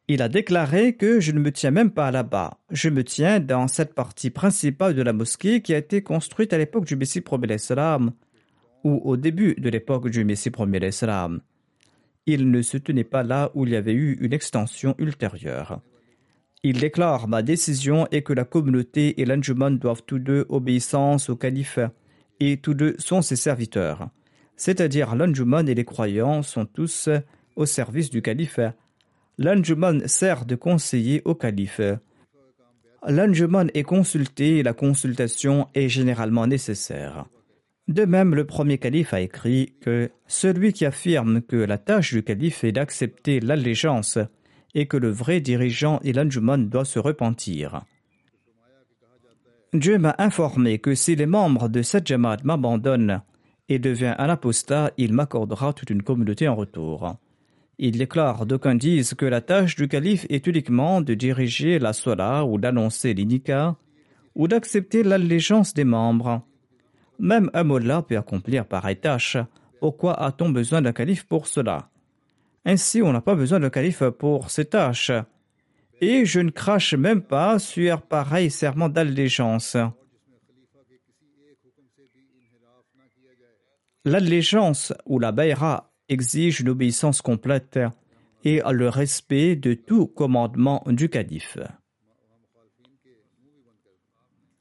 [0.09, 2.61] Il a déclaré que je ne me tiens même pas là-bas.
[2.70, 6.59] Je me tiens dans cette partie principale de la mosquée qui a été construite à
[6.59, 8.12] l'époque du Messie premier salam
[8.84, 11.40] ou au début de l'époque du Messie premier salam.
[12.24, 15.80] Il ne se tenait pas là où il y avait eu une extension ultérieure.
[16.62, 21.36] Il déclare ma décision est que la communauté et l'anjuman doivent tous deux obéissance au
[21.36, 21.80] calife
[22.38, 24.09] et tous deux sont ses serviteurs.
[24.54, 27.09] C'est-à-dire l'anjuman et les croyants sont tous
[27.57, 28.61] au service du calife
[29.39, 31.80] L'Anjuman sert de conseiller au calife.
[33.07, 37.26] L'Anjuman est consulté et la consultation est généralement nécessaire.
[37.87, 42.22] De même, le premier calife a écrit que celui qui affirme que la tâche du
[42.22, 44.18] calife est d'accepter l'allégeance
[44.74, 47.82] et que le vrai dirigeant et l'anjuman doit se repentir.
[49.72, 53.22] Dieu m'a informé que si les membres de cette jamaat m'abandonnent
[53.68, 57.16] et devient un apostat, il m'accordera toute une communauté en retour.
[57.79, 62.45] Il déclare d'aucuns disent que la tâche du calife est uniquement de diriger la sola
[62.45, 63.77] ou d'annoncer l'inika
[64.35, 66.43] ou d'accepter l'allégeance des membres.
[67.18, 69.37] Même un mollah peut accomplir pareille tâche.
[69.79, 71.91] Pourquoi a-t-on besoin d'un calife pour cela?
[72.64, 75.12] Ainsi, on n'a pas besoin d'un calife pour ces tâches.
[76.01, 79.77] Et je ne crache même pas sur pareil serment d'allégeance.
[84.05, 87.78] L'allégeance ou la baïra exige une obéissance complète
[88.44, 91.59] et le respect de tout commandement du calife.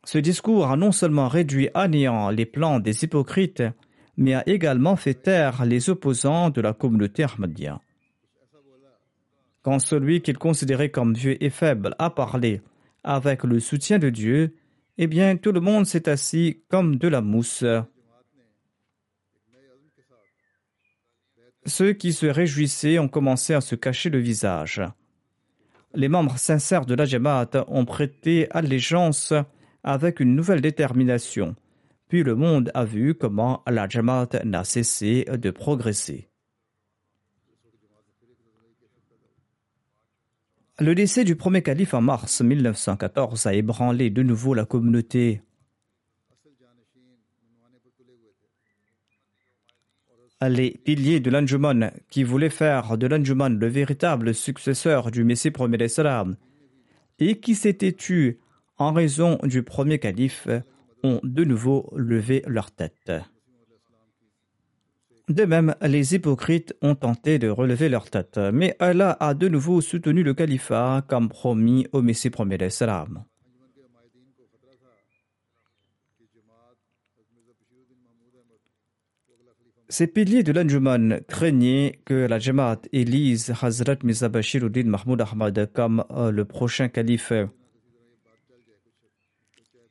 [0.05, 3.63] Ce discours a non seulement réduit à néant les plans des hypocrites,
[4.17, 7.81] mais a également fait taire les opposants de la communauté Ahmadiyya.
[9.63, 12.61] Quand celui qu'il considérait comme vieux et faible a parlé
[13.03, 14.55] avec le soutien de Dieu,
[14.99, 17.65] eh bien tout le monde s'est assis comme de la mousse.
[21.66, 24.82] Ceux qui se réjouissaient ont commencé à se cacher le visage.
[25.95, 29.34] Les membres sincères de la Jamaat ont prêté allégeance
[29.84, 31.55] avec une nouvelle détermination.
[32.07, 36.30] Puis le monde a vu comment la Jamaat n'a cessé de progresser.
[40.80, 45.41] Le décès du premier calife en mars 1914 a ébranlé de nouveau la communauté.
[50.41, 55.77] Les piliers de l'Anjuman, qui voulaient faire de l'Anjuman le véritable successeur du Messie premier
[55.77, 56.36] d'Islam,
[57.19, 58.39] et qui s'étaient tus
[58.77, 60.49] en raison du premier calife,
[61.03, 63.11] ont de nouveau levé leur tête.
[65.29, 69.81] De même, les hypocrites ont tenté de relever leur tête, mais Allah a de nouveau
[69.81, 73.23] soutenu le califat comme promis au Messie premier d'Islam.
[79.97, 86.03] Ces piliers de l'Anjuman craignaient que la Jamaat élise Hazrat Mirza Bashiruddin Mahmoud Ahmad comme
[86.11, 87.31] euh, le prochain calife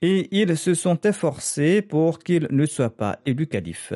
[0.03, 3.95] et ils se sont efforcés pour qu'il ne soit pas élu calife.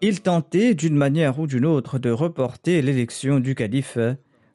[0.00, 3.98] Ils tentaient d'une manière ou d'une autre de reporter l'élection du calife,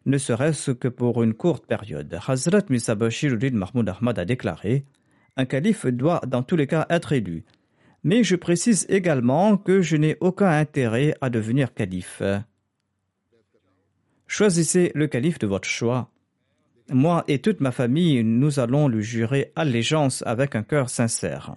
[0.08, 2.18] ne serait-ce que pour une courte période.
[2.28, 4.86] Hazrat Misa Bashiruddin Mahmoud Ahmad a déclaré
[5.38, 7.46] Un calife doit dans tous les cas être élu.
[8.04, 12.24] Mais je précise également que je n'ai aucun intérêt à devenir calife.
[14.28, 16.10] Choisissez le calife de votre choix.
[16.90, 21.56] Moi et toute ma famille, nous allons lui jurer allégeance avec un cœur sincère.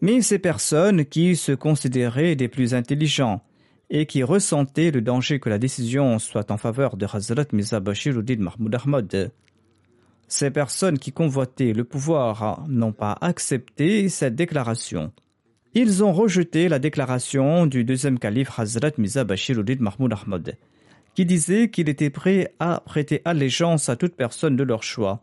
[0.00, 3.42] Mais ces personnes qui se considéraient des plus intelligents
[3.88, 8.74] et qui ressentaient le danger que la décision soit en faveur de Hazrat Mirza Mahmoud
[8.74, 9.32] Ahmad,
[10.28, 15.12] ces personnes qui convoitaient le pouvoir n'ont pas accepté cette déclaration.
[15.74, 20.56] Ils ont rejeté la déclaration du deuxième calife Hazrat Mirza Mahmoud Ahmad
[21.14, 25.20] qui disait qu'il était prêt à prêter allégeance à toute personne de leur choix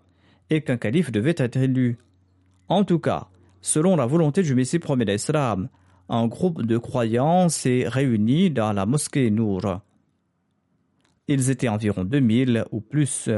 [0.49, 1.97] et qu'un calife devait être élu.
[2.70, 3.28] En tout cas,
[3.62, 5.70] selon la volonté du Messie premier d'Islam,
[6.10, 9.82] un groupe de croyants s'est réuni dans la mosquée Nour.
[11.28, 13.30] Ils étaient environ 2000 ou plus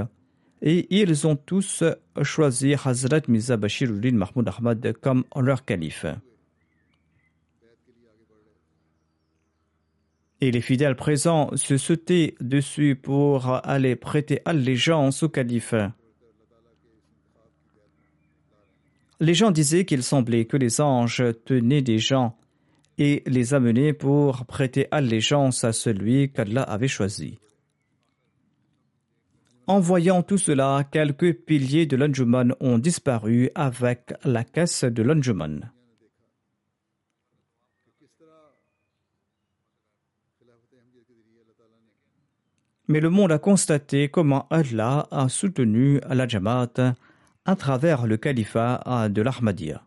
[0.64, 1.84] et ils ont tous
[2.24, 6.06] choisi Hazrat Mirza Bashiruddin Mahmoud Ahmad comme leur calife.
[10.44, 15.74] et les fidèles présents se sautaient dessus pour aller prêter allégeance au calife.
[19.22, 22.36] Les gens disaient qu'il semblait que les anges tenaient des gens
[22.98, 27.40] et les amenaient pour prêter allégeance à celui qu'Allah avait choisi.
[29.68, 35.72] En voyant tout cela, quelques piliers de l'Anjuman ont disparu avec la caisse de l'Anjuman.
[42.88, 46.96] mais le monde a constaté comment Allah a soutenu la Jamaat
[47.46, 49.82] à travers le califat de l'Ahmadiyya.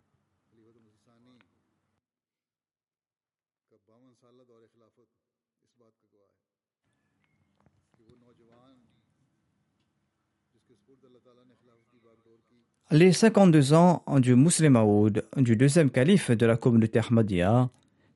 [12.98, 17.68] Les 52 ans du Muslim Aoud, du deuxième calife de la communauté Ahmadiyya,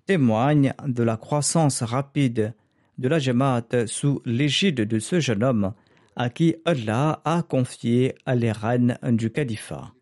[0.07, 2.55] témoignent de la croissance rapide
[2.97, 5.75] de la Jamaat sous l'égide de ce jeune homme
[6.17, 9.93] à qui Allah a confié les rênes du califat.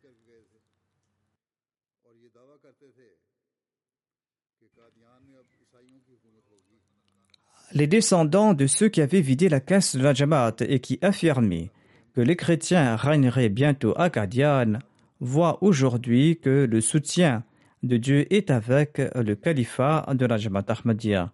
[7.73, 11.73] Les descendants de ceux qui avaient vidé la caisse de la Jamaat et qui affirmaient
[12.19, 14.81] que les chrétiens régneraient bientôt à Qadian
[15.21, 17.45] voient aujourd'hui que le soutien
[17.85, 21.33] de Dieu est avec le califat de la Jamaat Ahmadiyya.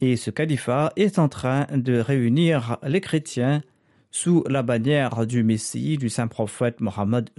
[0.00, 3.62] Et ce califat est en train de réunir les chrétiens
[4.10, 7.30] sous la bannière du Messie, du saint prophète Mohammed.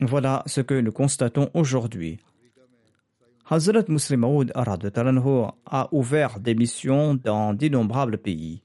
[0.00, 2.18] Voilà ce que nous constatons aujourd'hui.
[3.48, 8.62] Hazrat Muslim Maud a ouvert des missions dans d'innombrables pays.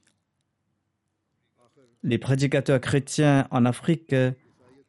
[2.02, 4.14] Les prédicateurs chrétiens en Afrique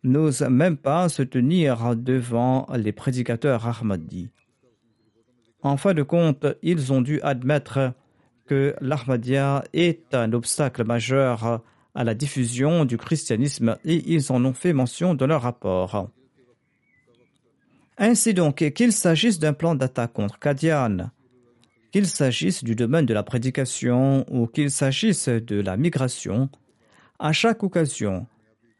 [0.04, 4.30] n'osent même pas se tenir devant les prédicateurs Ahmadis.
[5.62, 7.94] En fin de compte, ils ont dû admettre
[8.46, 11.62] que l'Ahmadiyya est un obstacle majeur
[11.94, 16.10] à la diffusion du christianisme et ils en ont fait mention dans leur rapport.
[17.98, 21.12] Ainsi donc, qu'il s'agisse d'un plan d'attaque contre Kadian,
[21.92, 26.50] qu'il s'agisse du domaine de la prédication ou qu'il s'agisse de la migration,
[27.20, 28.26] à chaque occasion,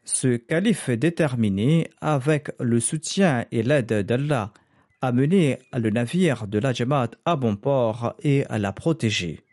[0.04, 4.52] ce calife déterminé, avec le soutien et l'aide d'Allah,
[5.00, 9.44] a mené le navire de la Jamaat à bon port et à la protéger.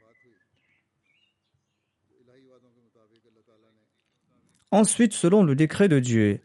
[4.72, 6.42] Ensuite, selon le décret de Dieu,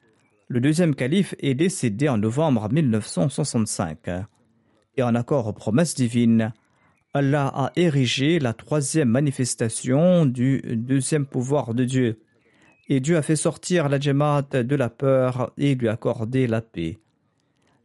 [0.49, 4.11] le deuxième calife est décédé en novembre 1965.
[4.97, 6.53] Et en accord aux promesses divines,
[7.15, 12.21] Allah a érigé la troisième manifestation du deuxième pouvoir de Dieu.
[12.89, 16.99] Et Dieu a fait sortir la Jamaat de la peur et lui accordé la paix.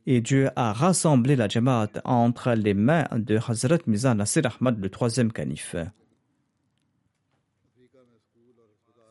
[0.06, 4.90] Et Dieu a rassemblé la Jamaat entre les mains de Hazrat Mizan Nasir Ahmad, le
[4.90, 5.76] troisième calife.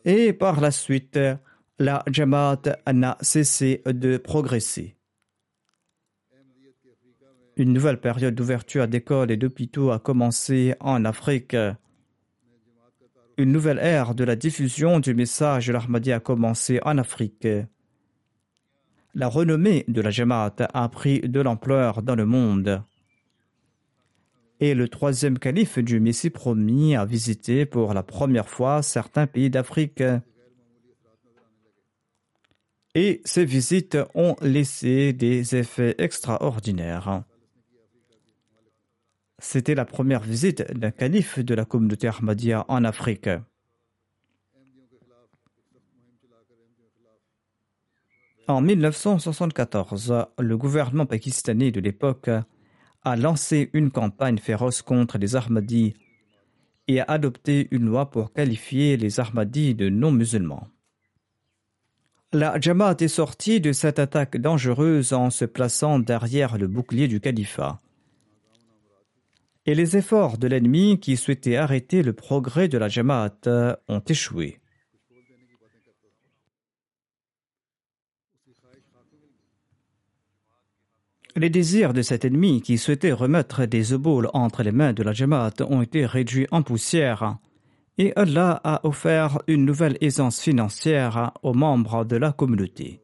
[0.05, 1.19] Et par la suite,
[1.79, 2.63] la Jamaat
[2.93, 4.97] n'a cessé de progresser.
[7.57, 11.57] Une nouvelle période d'ouverture d'écoles et d'hôpitaux a commencé en Afrique.
[13.37, 17.47] Une nouvelle ère de la diffusion du message de l'Ahmadi a commencé en Afrique.
[19.15, 22.83] La renommée de la Jamaat a pris de l'ampleur dans le monde.
[24.61, 29.51] Et le troisième calife du Messie promis a visité pour la première fois certains pays
[29.51, 30.03] d'Afrique
[33.01, 37.23] et ces visites ont laissé des effets extraordinaires.
[39.39, 43.31] C'était la première visite d'un calife de la communauté Ahmadiyya en Afrique.
[48.49, 52.31] En 1974, le gouvernement pakistanais de l'époque
[53.05, 55.95] a lancé une campagne féroce contre les Ahmadis
[56.89, 60.67] et a adopté une loi pour qualifier les Ahmadis de non-musulmans.
[62.35, 67.21] La Jamaat est sortie de cette attaque dangereuse en se plaçant derrière le bouclier du
[67.21, 67.81] califat.
[69.65, 73.49] Et les efforts de l'ennemi qui souhaitait arrêter le progrès de la Jamaat
[73.89, 74.61] ont échoué.
[81.35, 85.13] Les désirs de cet ennemi qui souhaitait remettre des ébaules entre les mains de la
[85.13, 87.39] Jamaat ont été réduits en poussière
[87.99, 93.03] et Allah a offert une nouvelle aisance financière aux membres de la communauté.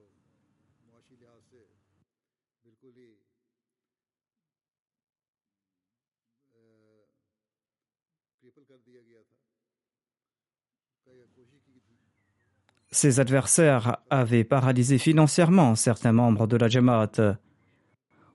[12.92, 17.36] Ses adversaires avaient paralysé financièrement certains membres de la Jamaat,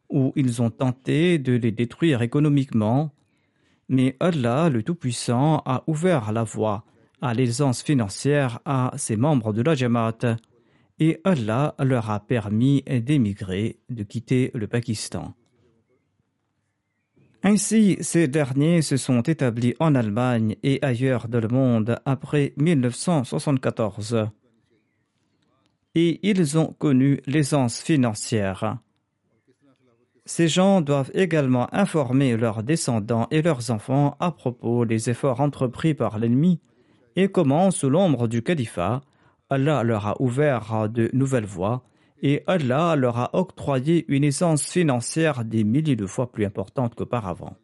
[0.10, 3.14] où ils ont tenté de les détruire économiquement
[3.90, 6.86] mais Allah, le Tout-Puissant, a ouvert la voie
[7.22, 10.38] à l'aisance financière à ses membres de la Jamaat
[11.00, 15.34] et Allah leur a permis d'émigrer, de quitter le Pakistan.
[17.42, 24.30] Ainsi, ces derniers se sont établis en Allemagne et ailleurs dans le monde après 1974
[25.96, 28.78] et ils ont connu l'aisance financière.
[30.30, 35.96] Ces gens doivent également informer leurs descendants et leurs enfants à propos des efforts entrepris
[35.96, 36.60] par l'ennemi
[37.16, 39.02] et comment, sous l'ombre du califat,
[39.50, 41.84] Allah leur a ouvert de nouvelles voies
[42.22, 47.58] et Allah leur a octroyé une essence financière des milliers de fois plus importante qu'auparavant.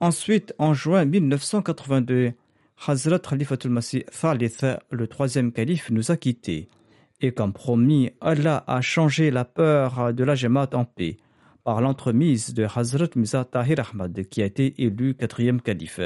[0.00, 2.34] Ensuite, en juin 1982,
[2.86, 6.68] Hazrat Khalifatul Masih Thalith, le troisième calife, nous a quittés
[7.20, 11.18] et comme promis, Allah a changé la peur de la Jamaat en paix
[11.64, 16.00] par l'entremise de Hazrat Mirza Tahir Ahmad qui a été élu quatrième calife.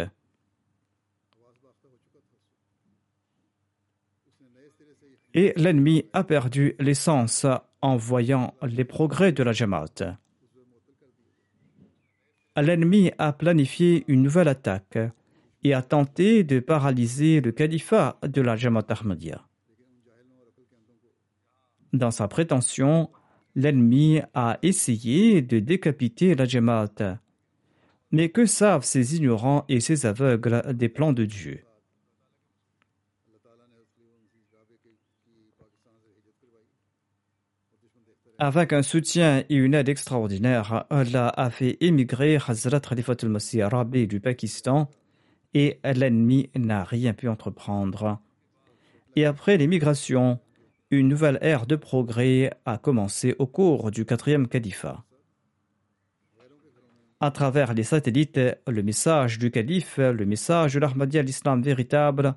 [5.36, 7.46] Et l'ennemi a perdu l'essence
[7.82, 10.16] en voyant les progrès de la Jamaat.
[12.56, 14.98] L'ennemi a planifié une nouvelle attaque
[15.64, 19.44] et a tenté de paralyser le califat de la Jamaat Ahmadiyya.
[21.94, 23.08] Dans sa prétention,
[23.54, 27.20] l'ennemi a essayé de décapiter la Jamaat.
[28.10, 31.62] Mais que savent ces ignorants et ces aveugles des plans de Dieu?
[38.38, 44.08] Avec un soutien et une aide extraordinaire, Allah a fait émigrer Hazrat Khalifat al-Masih Arabi
[44.08, 44.90] du Pakistan
[45.54, 48.18] et l'ennemi n'a rien pu entreprendre.
[49.14, 50.40] Et après l'émigration,
[50.98, 55.04] une nouvelle ère de progrès a commencé au cours du quatrième califat.
[57.20, 62.34] À travers les satellites, le message du calife, le message de l'Ahmadi à l'islam véritable,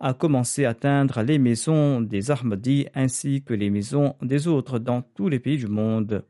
[0.00, 5.02] a commencé à atteindre les maisons des Ahmadis ainsi que les maisons des autres dans
[5.02, 6.24] tous les pays du monde.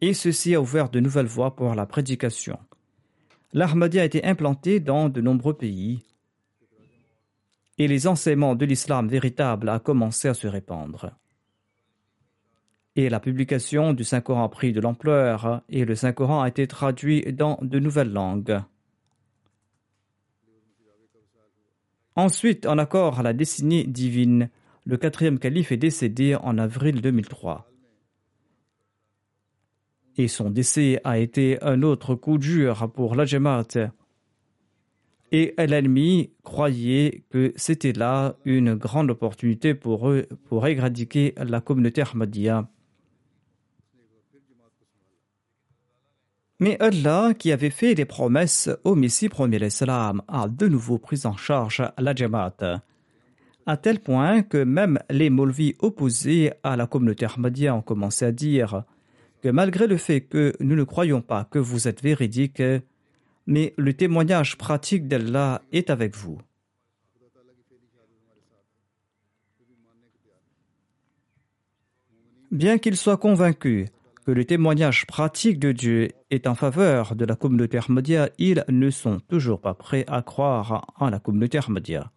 [0.00, 2.58] Et ceci a ouvert de nouvelles voies pour la prédication.
[3.52, 6.04] L'Ahmadi a été implanté dans de nombreux pays
[7.80, 11.12] et les enseignements de l'islam véritable a commencé à se répandre.
[12.94, 17.22] Et la publication du Saint-Coran a pris de l'ampleur et le Saint-Coran a été traduit
[17.32, 18.60] dans de nouvelles langues.
[22.16, 24.50] Ensuite, en accord à la décennie divine,
[24.84, 27.66] le quatrième calife est décédé en avril 2003.
[30.18, 33.24] Et son décès a été un autre coup dur pour la.
[35.32, 42.02] Et l'ennemi croyait que c'était là une grande opportunité pour eux pour éradiquer la communauté
[42.02, 42.68] Ahmadiyya.
[46.58, 51.20] Mais Allah, qui avait fait des promesses au Messie premier l'Islam, a de nouveau pris
[51.24, 52.82] en charge la Jamaat.
[53.64, 58.32] À tel point que même les Molvis opposés à la communauté Ahmadiyya ont commencé à
[58.32, 58.84] dire
[59.42, 62.62] que malgré le fait que nous ne croyons pas que vous êtes véridique,
[63.50, 66.38] mais le témoignage pratique d'Allah est avec vous.
[72.52, 73.88] Bien qu'ils soient convaincus
[74.24, 78.90] que le témoignage pratique de Dieu est en faveur de la communauté Ahmadiyya, ils ne
[78.90, 82.12] sont toujours pas prêts à croire en la communauté Ahmadiyya.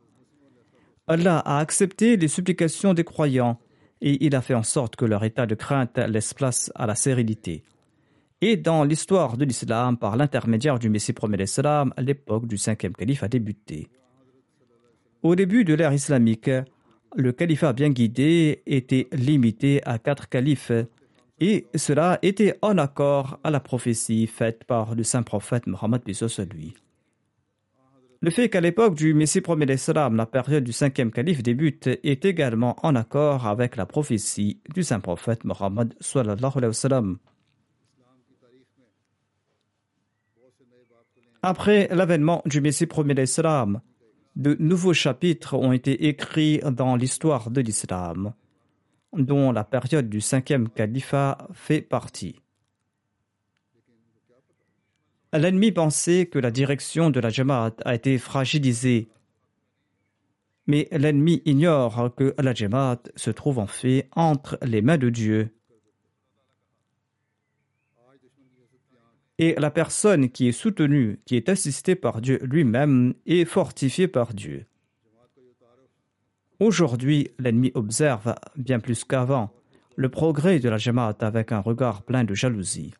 [1.07, 3.59] Allah a accepté les supplications des croyants
[4.01, 6.95] et il a fait en sorte que leur état de crainte laisse place à la
[6.95, 7.63] sérénité.
[8.45, 13.23] Et dans l'histoire de l'islam, par l'intermédiaire du Messie premier l'islam, l'époque du cinquième calife
[13.23, 13.87] a débuté.
[15.21, 16.49] Au début de l'ère islamique,
[17.15, 20.73] le califat bien guidé était limité à quatre califes
[21.39, 26.01] et cela était en accord à la prophétie faite par le saint prophète Mohammed
[26.51, 26.73] lui.
[28.19, 32.25] Le fait qu'à l'époque du Messie premier l'Islam, la période du cinquième calife débute est
[32.25, 35.93] également en accord avec la prophétie du saint prophète Mohammed
[41.45, 43.81] Après l'avènement du Messie premier l'Islam,
[44.37, 48.33] de nouveaux chapitres ont été écrits dans l'histoire de l'islam
[49.11, 52.39] dont la période du cinquième califat fait partie.
[55.33, 59.09] L'ennemi pensait que la direction de la Jamaat a été fragilisée,
[60.65, 65.53] mais l'ennemi ignore que la Jamaat se trouve en fait entre les mains de Dieu.
[69.43, 74.33] Et la personne qui est soutenue, qui est assistée par Dieu lui-même, est fortifiée par
[74.33, 74.65] Dieu.
[76.61, 79.51] Aujourd'hui, l'ennemi observe, bien plus qu'avant,
[79.97, 82.93] le progrès de la Jamaat avec un regard plein de jalousie.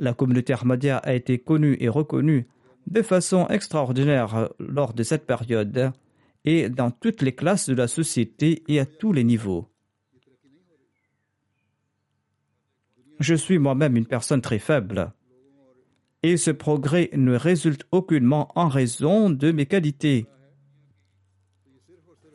[0.00, 2.48] La communauté Ahmadiyya a été connue et reconnue
[2.88, 5.92] de façon extraordinaire lors de cette période
[6.44, 9.68] et dans toutes les classes de la société et à tous les niveaux.
[13.20, 15.12] Je suis moi-même une personne très faible
[16.24, 20.26] et ce progrès ne résulte aucunement en raison de mes qualités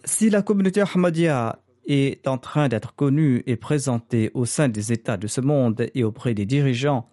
[0.05, 5.17] si la communauté Ahmadiyya est en train d'être connue et présentée au sein des États
[5.17, 7.09] de ce monde et auprès des dirigeants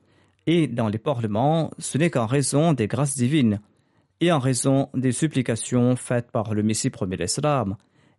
[0.47, 3.61] et dans les parlements, ce n'est qu'en raison des grâces divines
[4.21, 7.77] et en raison des supplications faites par le Messie premier l'Islam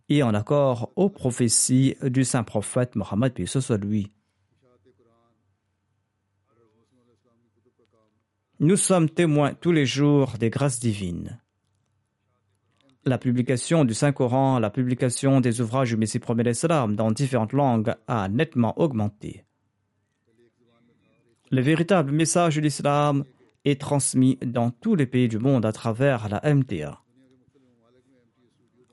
[0.08, 3.32] et en accord aux prophéties du saint prophète Mohammed
[3.82, 4.10] lui.
[8.60, 11.40] Nous sommes témoins tous les jours des grâces divines
[13.08, 17.94] la publication du Saint-Coran, la publication des ouvrages du Messie premier l'Islam dans différentes langues
[18.06, 19.44] a nettement augmenté.
[21.50, 23.24] Le véritable message de l'islam
[23.64, 27.00] est transmis dans tous les pays du monde à travers la MTA.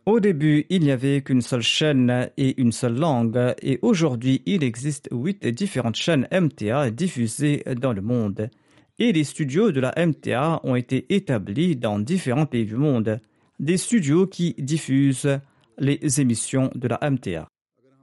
[0.06, 4.64] Au début, il n'y avait qu'une seule chaîne et une seule langue, et aujourd'hui, il
[4.64, 8.50] existe huit différentes chaînes MTA diffusées dans le monde.
[8.98, 13.20] Et les studios de la MTA ont été établis dans différents pays du monde,
[13.60, 15.40] des studios qui diffusent
[15.78, 17.48] les émissions de la MTA.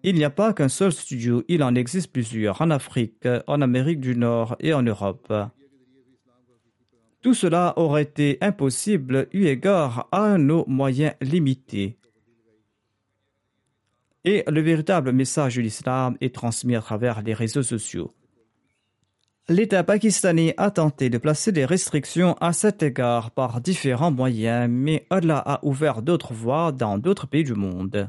[0.03, 4.01] Il n'y a pas qu'un seul studio, il en existe plusieurs en Afrique, en Amérique
[4.01, 5.33] du Nord et en Europe.
[7.23, 11.97] Tout cela aurait été impossible eu égard à nos moyens limités.
[14.25, 18.13] Et le véritable message de l'islam est transmis à travers les réseaux sociaux.
[19.49, 25.05] L'État pakistanais a tenté de placer des restrictions à cet égard par différents moyens, mais
[25.11, 28.09] Allah a ouvert d'autres voies dans d'autres pays du monde.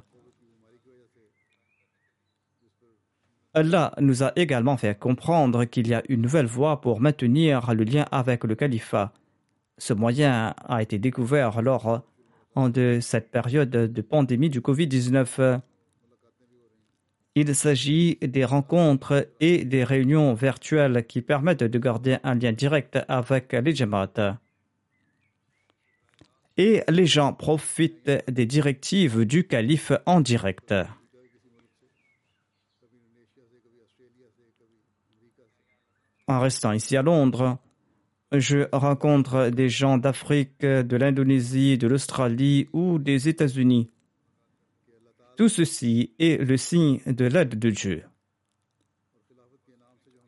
[3.56, 7.84] Allah nous a également fait comprendre qu'il y a une nouvelle voie pour maintenir le
[7.84, 9.12] lien avec le califat.
[9.80, 12.04] Ce moyen a été découvert lors
[12.56, 15.60] de cette période de pandémie du Covid-19.
[17.36, 23.00] Il s'agit des rencontres et des réunions virtuelles qui permettent de garder un lien direct
[23.08, 24.38] avec les Jamaat.
[26.58, 30.76] Et les gens profitent des directives du calife en direct.
[36.28, 37.58] En restant ici à Londres,
[38.32, 43.90] je rencontre des gens d'Afrique, de l'Indonésie, de l'Australie ou des États-Unis.
[45.36, 48.04] Tout ceci est le signe de l'aide de Dieu.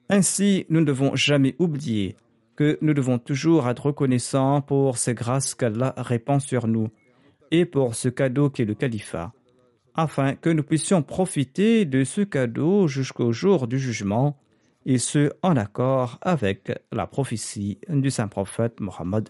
[0.09, 2.15] Ainsi, nous ne devons jamais oublier
[2.55, 6.89] que nous devons toujours être reconnaissants pour ces grâces qu'Allah répand sur nous
[7.51, 9.33] et pour ce cadeau qui est le califat,
[9.93, 14.39] afin que nous puissions profiter de ce cadeau jusqu'au jour du jugement
[14.85, 19.29] et ce en accord avec la prophétie du saint prophète Mohammed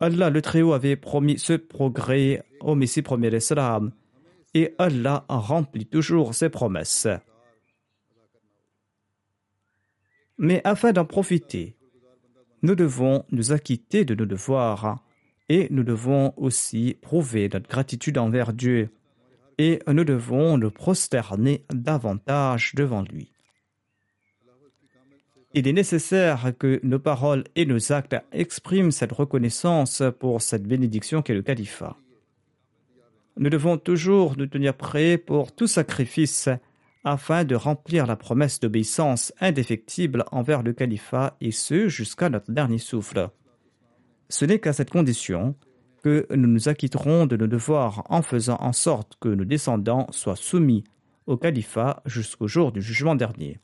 [0.00, 3.92] Allah le Très-Haut avait promis ce progrès au Messie premier l'Islam
[4.54, 7.08] et Allah remplit toujours ses promesses.
[10.38, 11.76] Mais afin d'en profiter,
[12.62, 15.04] nous devons nous acquitter de nos devoirs
[15.48, 18.90] et nous devons aussi prouver notre gratitude envers Dieu
[19.58, 23.33] et nous devons nous prosterner davantage devant lui.
[25.56, 31.22] Il est nécessaire que nos paroles et nos actes expriment cette reconnaissance pour cette bénédiction
[31.22, 31.96] qu'est le califat.
[33.36, 36.48] Nous devons toujours nous tenir prêts pour tout sacrifice
[37.04, 42.78] afin de remplir la promesse d'obéissance indéfectible envers le califat et ce jusqu'à notre dernier
[42.78, 43.28] souffle.
[44.30, 45.54] Ce n'est qu'à cette condition
[46.02, 50.34] que nous nous acquitterons de nos devoirs en faisant en sorte que nos descendants soient
[50.34, 50.82] soumis
[51.26, 53.60] au califat jusqu'au jour du jugement dernier.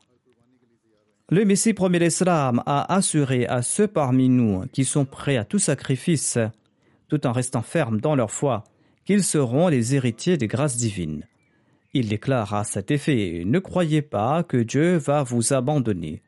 [1.29, 5.59] Le Messie premier l'Islam a assuré à ceux parmi nous qui sont prêts à tout
[5.59, 6.37] sacrifice,
[7.07, 8.63] tout en restant fermes dans leur foi,
[9.05, 11.25] qu'ils seront les héritiers des grâces divines.
[11.93, 16.21] Il déclare à cet effet Ne croyez pas que Dieu va vous abandonner.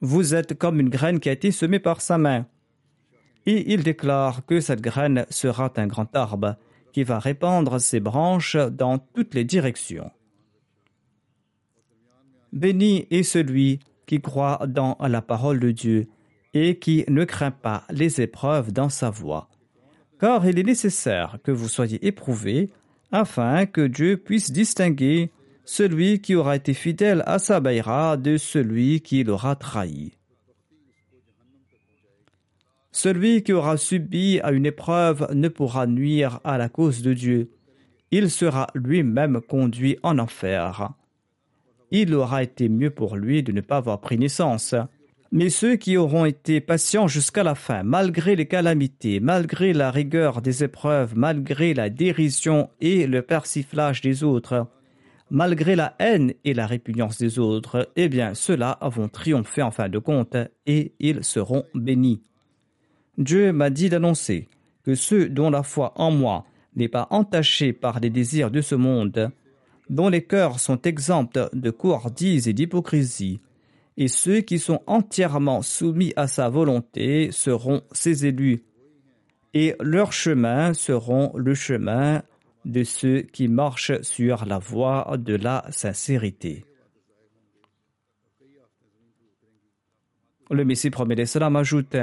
[0.00, 2.46] Vous êtes comme une graine qui a été semée par sa main
[3.46, 6.56] et il déclare que cette graine sera un grand arbre
[6.92, 10.10] qui va répandre ses branches dans toutes les directions.
[12.52, 16.08] Béni est celui qui croit dans la parole de Dieu
[16.52, 19.48] et qui ne craint pas les épreuves dans sa voie,
[20.18, 22.70] car il est nécessaire que vous soyez éprouvés
[23.12, 25.30] afin que Dieu puisse distinguer
[25.64, 30.12] celui qui aura été fidèle à sa baïra de celui qui l'aura trahi.
[32.90, 37.52] Celui qui aura subi à une épreuve ne pourra nuire à la cause de Dieu.
[38.10, 40.90] Il sera lui-même conduit en enfer.
[41.90, 44.74] Il aura été mieux pour lui de ne pas avoir pris naissance.
[45.32, 50.42] Mais ceux qui auront été patients jusqu'à la fin, malgré les calamités, malgré la rigueur
[50.42, 54.66] des épreuves, malgré la dérision et le persiflage des autres,
[55.30, 59.88] malgré la haine et la répugnance des autres, eh bien ceux-là vont triompher en fin
[59.88, 60.36] de compte
[60.66, 62.22] et ils seront bénis.
[63.16, 64.48] Dieu m'a dit d'annoncer
[64.84, 68.74] que ceux dont la foi en moi n'est pas entachée par les désirs de ce
[68.74, 69.30] monde,
[69.90, 73.40] dont les cœurs sont exempts de courdises et d'hypocrisie,
[73.96, 78.62] et ceux qui sont entièrement soumis à sa volonté seront ses élus,
[79.52, 82.22] et leurs chemins seront le chemin
[82.64, 86.64] de ceux qui marchent sur la voie de la sincérité.
[90.50, 91.96] Le Messie promet cela ajoute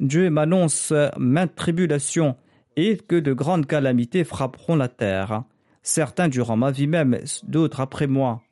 [0.00, 2.36] Dieu m'annonce maintes tribulations
[2.76, 5.44] et que de grandes calamités frapperont la terre,
[5.82, 8.42] certains durant ma vie même, d'autres après moi.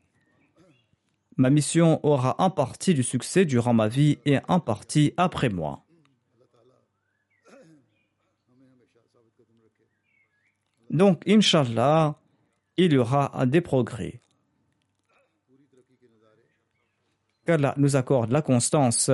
[1.37, 5.85] Ma mission aura en partie du succès durant ma vie et en partie après moi.
[10.91, 12.19] Donc, Inch'Allah,
[12.77, 14.21] il y aura des progrès.
[17.51, 19.11] qu'Allah nous accorde la constance,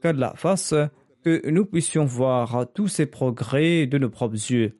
[0.00, 0.74] qu'Allah fasse
[1.22, 4.78] que nous puissions voir tous ces progrès de nos propres yeux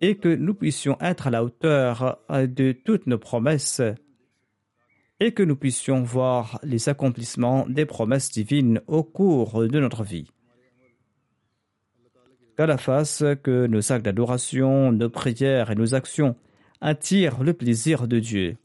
[0.00, 3.80] et que nous puissions être à la hauteur de toutes nos promesses
[5.20, 10.30] et que nous puissions voir les accomplissements des promesses divines au cours de notre vie.
[12.56, 16.36] Qu'à la face que nos actes d'adoration, nos prières et nos actions
[16.80, 18.56] attirent le plaisir de Dieu.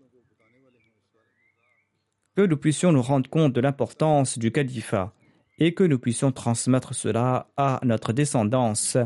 [2.36, 5.14] Que nous puissions nous rendre compte de l'importance du califat
[5.58, 8.98] et que nous puissions transmettre cela à notre descendance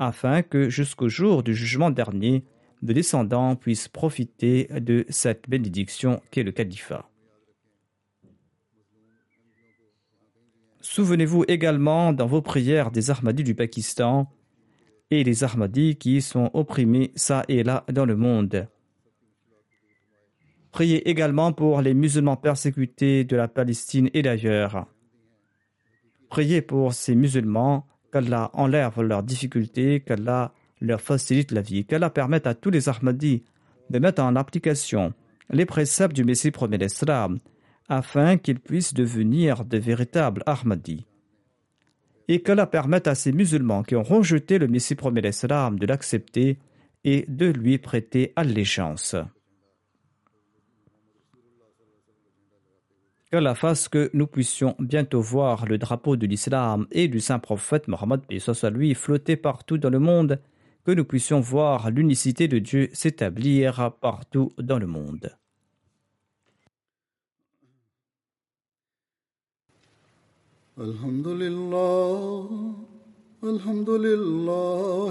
[0.00, 2.42] afin que jusqu'au jour du jugement dernier,
[2.82, 7.06] de descendants puissent profiter de cette bénédiction qu'est le califat.
[10.80, 14.32] Souvenez-vous également dans vos prières des Ahmadis du Pakistan
[15.10, 18.66] et les Ahmadis qui sont opprimés ça et là dans le monde.
[20.72, 24.86] Priez également pour les musulmans persécutés de la Palestine et d'ailleurs.
[26.30, 32.46] Priez pour ces musulmans qu'Allah enlève leurs difficultés, qu'Allah leur facilite la vie, qu'Allah permette
[32.46, 33.42] à tous les Ahmadis
[33.90, 35.12] de mettre en application
[35.50, 37.38] les préceptes du Messie premier d'Islam
[37.88, 41.06] afin qu'ils puissent devenir de véritables Ahmadis.
[42.28, 46.58] Et qu'Allah permette à ces musulmans qui ont rejeté le Messie premier d'Islam de l'accepter
[47.04, 49.16] et de lui prêter allégeance.
[53.30, 57.88] qu'Allah fasse que nous puissions bientôt voir le drapeau de l'islam et du saint prophète
[57.88, 60.40] Mohammed soit lui flotter partout dans le monde,
[60.84, 65.36] que nous puissions voir l'unicité de Dieu s'établir partout dans le monde.
[70.78, 72.48] Alhamdulillah,
[73.42, 75.10] Alhamdulillah,